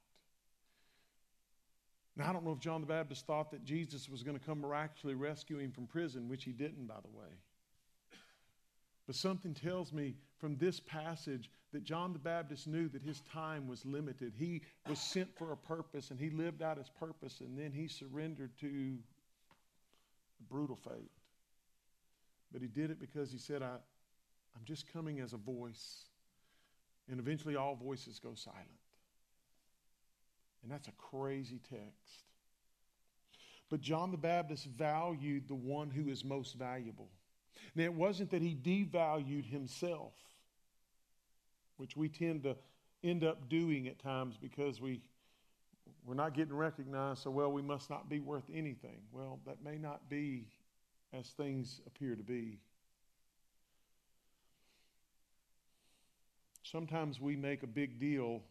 Now, 2.17 2.31
I 2.31 2.33
don't 2.33 2.45
know 2.45 2.53
if 2.53 2.61
John 2.61 2.81
the 2.81 2.87
Baptist 2.87 3.27
thought 3.27 3.51
that 3.51 3.65
Jesus 3.65 4.09
was 4.09 4.23
going 4.23 4.39
to 4.39 4.45
come 4.45 4.61
miraculously 4.61 5.15
rescue 5.15 5.59
him 5.59 5.73
from 5.73 5.87
prison, 5.87 6.29
which 6.29 6.45
he 6.45 6.53
didn't, 6.53 6.87
by 6.87 7.01
the 7.03 7.19
way. 7.19 7.33
But 9.07 9.17
something 9.17 9.53
tells 9.53 9.93
me 9.93 10.15
from 10.39 10.57
this 10.57 10.81
passage 10.81 11.51
that 11.73 11.85
John 11.85 12.13
the 12.13 12.19
Baptist 12.19 12.67
knew 12.67 12.89
that 12.89 13.03
his 13.03 13.21
time 13.33 13.67
was 13.67 13.85
limited. 13.85 14.33
He 14.37 14.63
was 14.89 14.99
sent 14.99 15.37
for 15.37 15.53
a 15.53 15.57
purpose 15.57 16.11
and 16.11 16.19
he 16.19 16.31
lived 16.31 16.63
out 16.63 16.79
his 16.79 16.89
purpose 16.89 17.41
and 17.41 17.59
then 17.59 17.73
he 17.73 17.89
surrendered 17.89 18.57
to 18.61 18.97
brutal 20.49 20.77
fate. 20.77 21.11
But 22.53 22.63
he 22.63 22.69
did 22.69 22.91
it 22.91 23.01
because 23.01 23.31
he 23.31 23.39
said, 23.39 23.63
I, 23.63 23.77
I'm 24.57 24.65
just 24.65 24.93
coming 24.93 25.21
as 25.21 25.33
a 25.33 25.37
voice. 25.37 26.05
And 27.11 27.21
eventually 27.21 27.57
all 27.57 27.75
voices 27.75 28.19
go 28.19 28.35
silent. 28.35 28.63
And 30.63 30.73
that's 30.73 30.89
a 30.89 30.93
crazy 30.93 31.61
text. 31.69 32.25
But 33.69 33.81
John 33.81 34.11
the 34.11 34.17
Baptist 34.17 34.67
valued 34.67 35.49
the 35.49 35.55
one 35.55 35.91
who 35.91 36.09
is 36.09 36.25
most 36.25 36.55
valuable. 36.55 37.09
Now, 37.75 37.85
it 37.85 37.95
wasn't 37.95 38.31
that 38.31 38.43
he 38.43 38.55
devalued 38.55 39.45
himself, 39.45 40.13
which 41.77 41.97
we 41.97 42.09
tend 42.09 42.45
to 42.45 42.57
end 43.03 43.25
up 43.25 43.49
doing 43.49 43.89
at 43.89 43.99
times 43.99 44.37
because 44.41 44.81
we, 44.81 45.01
we're 46.07 46.15
not 46.15 46.35
getting 46.35 46.55
recognized, 46.55 47.23
so, 47.23 47.31
well, 47.31 47.53
we 47.53 47.63
must 47.63 47.91
not 47.91 48.09
be 48.09 48.21
worth 48.21 48.45
anything. 48.53 49.01
Well, 49.13 49.41
that 49.47 49.63
may 49.63 49.77
not 49.77 50.09
be 50.09 50.47
as 51.13 51.27
things 51.29 51.81
appear 51.87 52.17
to 52.17 52.23
be. 52.23 52.61
Sometimes 56.75 57.21
we 57.21 57.37
make 57.37 57.63
a 57.63 57.69
big 57.69 58.01
deal, 58.01 58.43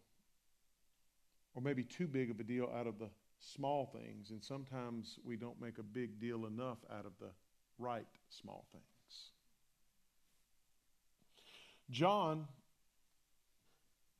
or 1.53 1.61
maybe 1.61 1.83
too 1.83 2.07
big 2.07 2.31
of 2.31 2.39
a 2.39 2.43
deal, 2.45 2.71
out 2.73 2.87
of 2.87 2.97
the 2.97 3.09
small 3.41 3.87
things, 3.87 4.29
and 4.29 4.41
sometimes 4.41 5.19
we 5.25 5.35
don't 5.35 5.59
make 5.59 5.77
a 5.77 5.83
big 5.83 6.21
deal 6.21 6.45
enough 6.45 6.77
out 6.89 7.05
of 7.05 7.11
the 7.19 7.27
right 7.77 8.07
small 8.29 8.65
things. 8.71 8.85
John 11.91 12.47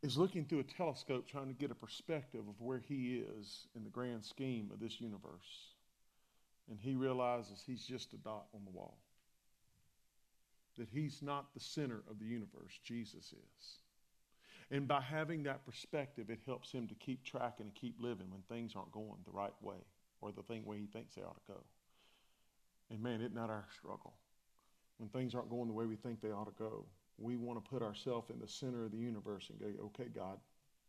is 0.02 0.18
looking 0.18 0.44
through 0.44 0.60
a 0.60 0.64
telescope 0.64 1.26
trying 1.26 1.48
to 1.48 1.54
get 1.54 1.72
a 1.72 1.76
perspective 1.76 2.42
of 2.42 2.60
where 2.60 2.80
he 2.80 3.24
is 3.40 3.68
in 3.74 3.86
the 3.86 3.90
grand 3.90 4.26
scheme 4.26 4.70
of 4.74 4.82
this 4.82 5.00
universe. 5.00 5.70
And 6.70 6.78
he 6.78 6.96
realizes 6.96 7.64
he's 7.66 7.86
just 7.86 8.12
a 8.12 8.18
dot 8.18 8.48
on 8.54 8.66
the 8.66 8.72
wall. 8.72 8.98
That 10.78 10.90
he's 10.92 11.22
not 11.22 11.54
the 11.54 11.62
center 11.62 12.04
of 12.12 12.20
the 12.20 12.26
universe, 12.26 12.78
Jesus 12.84 13.32
is. 13.32 13.80
And 14.74 14.88
by 14.88 15.02
having 15.02 15.44
that 15.44 15.64
perspective, 15.68 16.32
it 16.32 16.40
helps 16.48 16.72
him 16.72 16.88
to 16.88 16.96
keep 16.96 17.24
tracking 17.24 17.68
and 17.68 17.76
keep 17.76 17.96
living 18.00 18.26
when 18.32 18.42
things 18.50 18.74
aren't 18.76 18.92
going 18.92 19.20
the 19.24 19.32
right 19.32 19.54
way 19.62 19.78
or 20.20 20.32
the 20.32 20.42
thing 20.42 20.66
way 20.66 20.80
he 20.80 20.88
thinks 20.88 21.14
they 21.14 21.22
ought 21.22 21.36
to 21.36 21.54
go. 21.54 21.60
And 22.90 23.00
man, 23.00 23.22
isn't 23.22 23.36
that 23.36 23.52
our 23.52 23.66
struggle? 23.78 24.16
When 24.98 25.10
things 25.10 25.36
aren't 25.36 25.52
going 25.52 25.68
the 25.68 25.74
way 25.74 25.86
we 25.86 25.96
think 25.96 26.22
they 26.22 26.32
ought 26.32 26.46
to 26.46 26.58
go, 26.58 26.86
we 27.20 27.36
want 27.36 27.64
to 27.64 27.70
put 27.70 27.84
ourselves 27.84 28.32
in 28.32 28.40
the 28.40 28.48
center 28.48 28.84
of 28.84 28.92
the 28.92 28.98
universe 28.98 29.52
and 29.52 29.60
go, 29.60 29.84
okay, 29.86 30.10
God, 30.14 30.40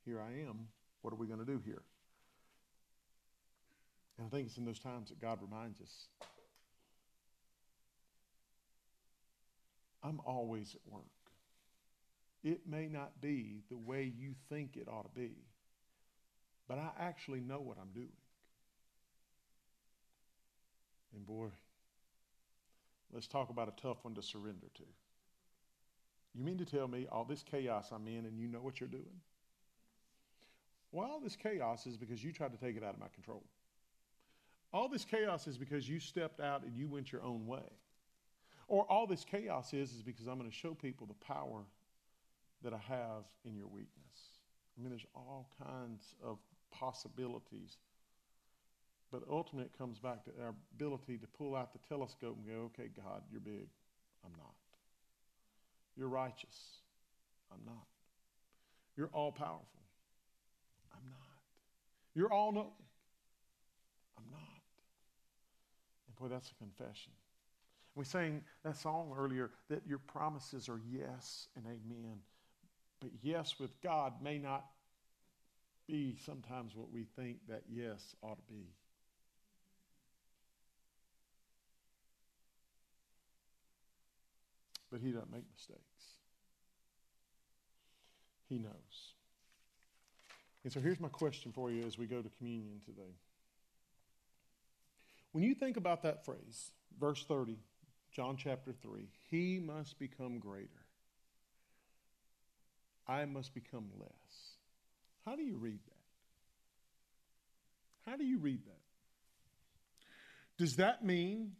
here 0.06 0.18
I 0.18 0.48
am. 0.48 0.66
What 1.02 1.12
are 1.12 1.16
we 1.16 1.26
going 1.26 1.40
to 1.40 1.44
do 1.44 1.60
here? 1.62 1.82
And 4.16 4.26
I 4.26 4.30
think 4.30 4.46
it's 4.46 4.56
in 4.56 4.64
those 4.64 4.78
times 4.78 5.10
that 5.10 5.20
God 5.20 5.40
reminds 5.42 5.82
us 5.82 6.06
I'm 10.02 10.20
always 10.24 10.74
at 10.74 10.90
work. 10.90 11.13
It 12.44 12.60
may 12.68 12.88
not 12.88 13.22
be 13.22 13.62
the 13.70 13.76
way 13.76 14.12
you 14.16 14.34
think 14.50 14.76
it 14.76 14.86
ought 14.86 15.02
to 15.02 15.18
be, 15.18 15.32
but 16.68 16.78
I 16.78 16.90
actually 17.00 17.40
know 17.40 17.58
what 17.58 17.78
I'm 17.80 17.90
doing. 17.94 18.12
And 21.14 21.26
boy, 21.26 21.48
let's 23.12 23.26
talk 23.26 23.48
about 23.48 23.68
a 23.68 23.82
tough 23.82 24.04
one 24.04 24.14
to 24.14 24.22
surrender 24.22 24.66
to. 24.74 24.82
You 26.34 26.44
mean 26.44 26.58
to 26.58 26.66
tell 26.66 26.86
me 26.86 27.06
all 27.10 27.24
this 27.24 27.42
chaos 27.42 27.90
I'm 27.92 28.06
in 28.08 28.26
and 28.26 28.38
you 28.38 28.48
know 28.48 28.58
what 28.58 28.78
you're 28.78 28.88
doing? 28.88 29.20
Well, 30.92 31.08
all 31.08 31.20
this 31.20 31.36
chaos 31.36 31.86
is 31.86 31.96
because 31.96 32.22
you 32.22 32.30
tried 32.30 32.52
to 32.52 32.58
take 32.58 32.76
it 32.76 32.84
out 32.84 32.94
of 32.94 33.00
my 33.00 33.08
control. 33.14 33.42
All 34.72 34.88
this 34.88 35.04
chaos 35.04 35.46
is 35.46 35.56
because 35.56 35.88
you 35.88 35.98
stepped 35.98 36.40
out 36.40 36.62
and 36.64 36.76
you 36.76 36.88
went 36.88 37.10
your 37.10 37.22
own 37.22 37.46
way. 37.46 37.70
Or 38.68 38.84
all 38.90 39.06
this 39.06 39.24
chaos 39.24 39.72
is 39.72 39.92
is 39.94 40.02
because 40.02 40.26
I'm 40.26 40.38
going 40.38 40.50
to 40.50 40.56
show 40.56 40.74
people 40.74 41.06
the 41.06 41.24
power 41.24 41.62
that 42.64 42.72
I 42.72 42.78
have 42.88 43.24
in 43.44 43.54
your 43.54 43.68
weakness. 43.68 43.90
I 44.76 44.82
mean, 44.82 44.90
there's 44.90 45.06
all 45.14 45.48
kinds 45.62 46.02
of 46.24 46.38
possibilities. 46.72 47.76
But 49.12 49.22
ultimately, 49.30 49.66
it 49.66 49.78
comes 49.78 49.98
back 49.98 50.24
to 50.24 50.30
our 50.42 50.54
ability 50.74 51.18
to 51.18 51.26
pull 51.38 51.54
out 51.54 51.72
the 51.72 51.78
telescope 51.88 52.36
and 52.36 52.46
go, 52.46 52.62
okay, 52.64 52.90
God, 52.96 53.22
you're 53.30 53.40
big. 53.40 53.68
I'm 54.24 54.32
not. 54.36 54.54
You're 55.96 56.08
righteous. 56.08 56.80
I'm 57.52 57.60
not. 57.64 57.86
You're 58.96 59.10
all 59.12 59.30
powerful. 59.30 59.68
I'm 60.92 61.04
not. 61.06 61.38
You're 62.14 62.32
all 62.32 62.50
knowing. 62.50 62.66
I'm 64.18 64.24
not. 64.30 64.40
And 66.08 66.16
boy, 66.16 66.34
that's 66.34 66.50
a 66.50 66.54
confession. 66.54 67.12
We 67.94 68.04
sang 68.04 68.42
that 68.64 68.76
song 68.76 69.14
earlier 69.16 69.50
that 69.68 69.86
your 69.86 69.98
promises 69.98 70.68
are 70.68 70.80
yes 70.90 71.48
and 71.54 71.64
amen. 71.66 72.18
But 73.04 73.12
yes 73.22 73.56
with 73.60 73.78
God 73.82 74.14
may 74.22 74.38
not 74.38 74.64
be 75.86 76.16
sometimes 76.24 76.74
what 76.74 76.90
we 76.90 77.04
think 77.16 77.36
that 77.48 77.64
yes 77.68 78.16
ought 78.22 78.36
to 78.36 78.52
be. 78.52 78.64
but 84.94 85.02
he 85.02 85.10
doesn't 85.10 85.32
make 85.32 85.42
mistakes. 85.52 85.80
He 88.48 88.60
knows. 88.60 89.14
And 90.62 90.72
so 90.72 90.78
here's 90.78 91.00
my 91.00 91.08
question 91.08 91.50
for 91.50 91.68
you 91.68 91.84
as 91.84 91.98
we 91.98 92.06
go 92.06 92.22
to 92.22 92.28
communion 92.38 92.80
today. 92.86 93.16
When 95.32 95.42
you 95.42 95.52
think 95.52 95.76
about 95.76 96.04
that 96.04 96.24
phrase, 96.24 96.70
verse 97.00 97.24
30, 97.24 97.58
John 98.12 98.36
chapter 98.36 98.72
3, 98.72 99.08
he 99.28 99.58
must 99.58 99.98
become 99.98 100.38
greater. 100.38 100.83
I 103.06 103.24
must 103.24 103.54
become 103.54 103.86
less. 103.98 104.10
How 105.24 105.36
do 105.36 105.42
you 105.42 105.56
read 105.56 105.78
that? 105.86 105.92
How 108.10 108.16
do 108.16 108.24
you 108.24 108.38
read 108.38 108.64
that? 108.66 108.80
Does 110.58 110.76
that 110.76 111.04
mean 111.04 111.52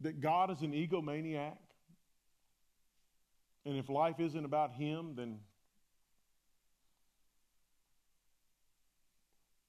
that 0.00 0.20
God 0.20 0.50
is 0.50 0.62
an 0.62 0.72
egomaniac. 0.72 1.56
And 3.64 3.76
if 3.76 3.88
life 3.88 4.20
isn't 4.20 4.44
about 4.44 4.72
Him, 4.72 5.14
then. 5.16 5.40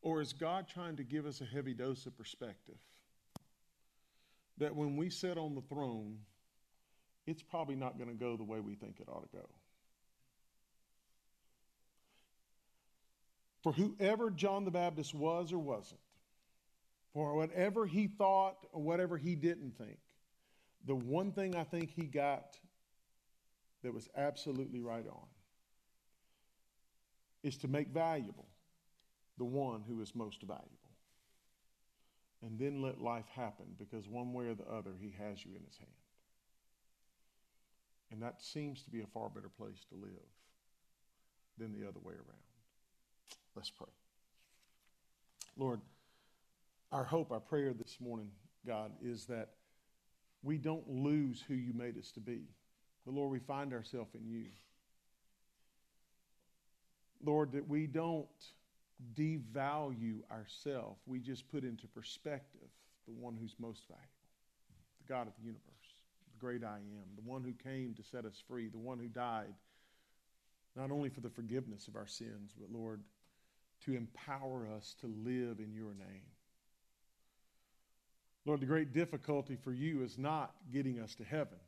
Or 0.01 0.21
is 0.21 0.31
God 0.31 0.67
trying 0.67 0.97
to 0.97 1.03
give 1.03 1.25
us 1.25 1.41
a 1.41 1.45
heavy 1.45 1.73
dose 1.73 2.05
of 2.05 2.15
perspective? 2.15 2.77
that 4.59 4.75
when 4.75 4.97
we 4.97 5.09
sit 5.09 5.37
on 5.37 5.55
the 5.55 5.61
throne, 5.61 6.17
it's 7.25 7.41
probably 7.41 7.75
not 7.75 7.97
going 7.97 8.09
to 8.09 8.15
go 8.15 8.35
the 8.35 8.43
way 8.43 8.59
we 8.59 8.75
think 8.75 8.97
it 8.99 9.07
ought 9.09 9.21
to 9.21 9.37
go. 9.37 9.45
For 13.61 13.73
whoever 13.73 14.29
John 14.31 14.65
the 14.65 14.71
Baptist 14.71 15.13
was 15.13 15.51
or 15.51 15.59
wasn't, 15.59 15.99
for 17.13 17.35
whatever 17.35 17.85
he 17.85 18.07
thought 18.07 18.57
or 18.71 18.81
whatever 18.81 19.17
he 19.17 19.35
didn't 19.35 19.77
think, 19.77 19.99
the 20.85 20.95
one 20.95 21.31
thing 21.31 21.55
I 21.55 21.63
think 21.63 21.91
he 21.91 22.03
got 22.03 22.57
that 23.83 23.93
was 23.93 24.07
absolutely 24.15 24.79
right 24.79 25.05
on 25.07 25.27
is 27.43 27.57
to 27.57 27.67
make 27.67 27.89
valuable 27.89 28.47
the 29.37 29.45
one 29.45 29.81
who 29.87 30.01
is 30.01 30.13
most 30.13 30.41
valuable. 30.41 30.67
And 32.41 32.57
then 32.57 32.81
let 32.81 33.01
life 33.01 33.27
happen 33.35 33.65
because 33.77 34.07
one 34.07 34.33
way 34.33 34.47
or 34.47 34.55
the 34.55 34.69
other, 34.69 34.91
he 34.99 35.13
has 35.19 35.43
you 35.43 35.51
in 35.55 35.63
his 35.65 35.77
hand. 35.77 35.91
And 38.11 38.21
that 38.21 38.41
seems 38.41 38.81
to 38.83 38.89
be 38.89 39.01
a 39.01 39.07
far 39.07 39.29
better 39.29 39.49
place 39.49 39.85
to 39.89 39.95
live 39.95 40.09
than 41.57 41.73
the 41.73 41.87
other 41.87 41.99
way 42.01 42.13
around. 42.13 42.48
Let's 43.55 43.69
pray. 43.69 43.87
Lord, 45.57 45.81
our 46.91 47.03
hope, 47.03 47.31
our 47.31 47.39
prayer 47.39 47.73
this 47.73 47.97
morning, 47.99 48.29
God, 48.65 48.91
is 49.03 49.25
that 49.25 49.49
we 50.41 50.57
don't 50.57 50.87
lose 50.89 51.43
who 51.47 51.53
you 51.53 51.73
made 51.73 51.97
us 51.97 52.11
to 52.13 52.19
be. 52.19 52.41
But 53.05 53.13
Lord, 53.13 53.31
we 53.31 53.39
find 53.39 53.73
ourselves 53.73 54.15
in 54.15 54.27
you. 54.29 54.45
Lord, 57.23 57.51
that 57.51 57.67
we 57.67 57.87
don't 57.87 58.27
devalue 59.13 60.19
ourselves. 60.31 60.99
We 61.05 61.19
just 61.19 61.49
put 61.49 61.63
into 61.63 61.87
perspective 61.87 62.69
the 63.07 63.13
one 63.13 63.35
who's 63.39 63.55
most 63.59 63.83
valuable, 63.87 64.07
the 65.01 65.13
God 65.13 65.27
of 65.27 65.33
the 65.39 65.45
universe, 65.45 65.63
the 66.33 66.39
great 66.39 66.63
I 66.63 66.77
am, 66.77 67.07
the 67.15 67.29
one 67.29 67.43
who 67.43 67.53
came 67.53 67.93
to 67.95 68.03
set 68.03 68.25
us 68.25 68.41
free, 68.47 68.67
the 68.67 68.77
one 68.77 68.99
who 68.99 69.07
died 69.07 69.53
not 70.75 70.91
only 70.91 71.09
for 71.09 71.21
the 71.21 71.29
forgiveness 71.29 71.87
of 71.87 71.95
our 71.95 72.07
sins, 72.07 72.53
but 72.57 72.71
Lord, 72.71 73.01
to 73.85 73.95
empower 73.95 74.67
us 74.75 74.95
to 75.01 75.07
live 75.07 75.59
in 75.59 75.73
your 75.73 75.93
name. 75.93 76.29
Lord, 78.45 78.61
the 78.61 78.65
great 78.65 78.93
difficulty 78.93 79.55
for 79.55 79.71
you 79.71 80.03
is 80.03 80.17
not 80.17 80.53
getting 80.71 80.99
us 80.99 81.15
to 81.15 81.23
heaven. 81.23 81.59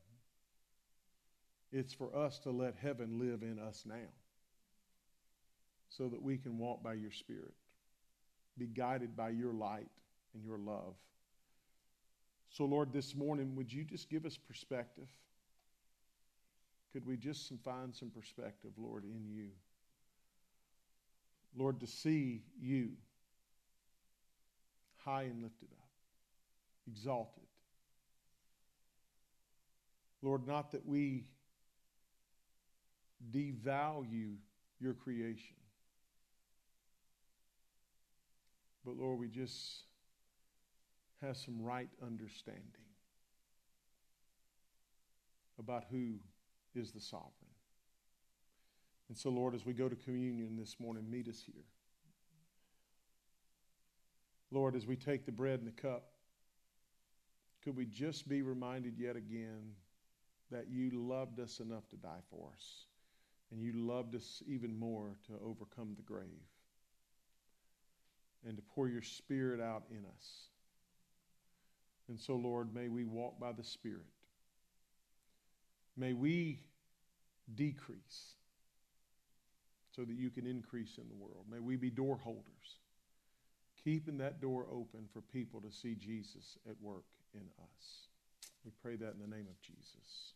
It's 1.71 1.93
for 1.93 2.15
us 2.15 2.39
to 2.39 2.51
let 2.51 2.75
heaven 2.75 3.19
live 3.19 3.43
in 3.43 3.59
us 3.59 3.83
now 3.85 4.09
so 5.89 6.07
that 6.07 6.21
we 6.21 6.37
can 6.37 6.57
walk 6.57 6.83
by 6.83 6.93
your 6.93 7.11
Spirit, 7.11 7.53
be 8.57 8.67
guided 8.67 9.15
by 9.15 9.29
your 9.29 9.53
light 9.53 9.89
and 10.33 10.43
your 10.43 10.57
love. 10.57 10.95
So, 12.49 12.65
Lord, 12.65 12.91
this 12.91 13.15
morning, 13.15 13.55
would 13.55 13.71
you 13.71 13.83
just 13.83 14.09
give 14.09 14.25
us 14.25 14.37
perspective? 14.37 15.07
Could 16.91 17.05
we 17.05 17.15
just 17.15 17.51
find 17.63 17.95
some 17.95 18.09
perspective, 18.09 18.71
Lord, 18.77 19.05
in 19.05 19.29
you? 19.29 19.49
Lord, 21.55 21.79
to 21.81 21.87
see 21.87 22.43
you 22.59 22.91
high 25.03 25.23
and 25.23 25.41
lifted 25.41 25.69
up, 25.71 25.89
exalted. 26.87 27.43
Lord, 30.21 30.47
not 30.47 30.71
that 30.71 30.85
we 30.85 31.25
devalue 33.31 34.35
your 34.79 34.93
creation, 34.93 35.57
but 38.85 38.95
Lord, 38.95 39.19
we 39.19 39.27
just 39.27 39.83
have 41.21 41.37
some 41.37 41.61
right 41.61 41.89
understanding 42.03 42.63
about 45.59 45.85
who 45.91 46.13
is 46.73 46.91
the 46.91 46.99
sovereign. 46.99 47.50
And 49.11 49.17
so, 49.17 49.29
Lord, 49.29 49.53
as 49.53 49.65
we 49.65 49.73
go 49.73 49.89
to 49.89 49.95
communion 49.97 50.55
this 50.57 50.77
morning, 50.79 51.03
meet 51.11 51.27
us 51.27 51.43
here. 51.45 51.65
Lord, 54.51 54.73
as 54.73 54.87
we 54.87 54.95
take 54.95 55.25
the 55.25 55.33
bread 55.33 55.59
and 55.59 55.67
the 55.67 55.81
cup, 55.81 56.13
could 57.61 57.75
we 57.75 57.85
just 57.87 58.29
be 58.29 58.41
reminded 58.41 58.97
yet 58.97 59.17
again 59.17 59.73
that 60.49 60.69
you 60.69 60.91
loved 60.93 61.41
us 61.41 61.59
enough 61.59 61.89
to 61.89 61.97
die 61.97 62.21
for 62.29 62.51
us, 62.55 62.85
and 63.51 63.61
you 63.61 63.73
loved 63.73 64.15
us 64.15 64.41
even 64.47 64.79
more 64.79 65.17
to 65.27 65.33
overcome 65.45 65.93
the 65.97 66.03
grave, 66.03 66.47
and 68.47 68.55
to 68.55 68.63
pour 68.63 68.87
your 68.87 69.01
Spirit 69.01 69.59
out 69.59 69.83
in 69.91 70.05
us. 70.05 70.45
And 72.07 72.17
so, 72.17 72.37
Lord, 72.37 72.73
may 72.73 72.87
we 72.87 73.03
walk 73.03 73.41
by 73.41 73.51
the 73.51 73.65
Spirit. 73.65 74.07
May 75.97 76.13
we 76.13 76.61
decrease 77.53 78.35
so 79.95 80.03
that 80.03 80.15
you 80.15 80.29
can 80.29 80.47
increase 80.47 80.97
in 80.97 81.07
the 81.09 81.15
world. 81.15 81.45
May 81.51 81.59
we 81.59 81.75
be 81.75 81.89
door 81.89 82.17
holders, 82.23 82.79
keeping 83.83 84.17
that 84.19 84.41
door 84.41 84.65
open 84.71 85.07
for 85.13 85.21
people 85.21 85.61
to 85.61 85.71
see 85.71 85.95
Jesus 85.95 86.57
at 86.69 86.75
work 86.81 87.05
in 87.33 87.41
us. 87.41 88.07
We 88.63 88.71
pray 88.81 88.95
that 88.95 89.13
in 89.13 89.19
the 89.19 89.35
name 89.35 89.47
of 89.49 89.59
Jesus. 89.61 90.33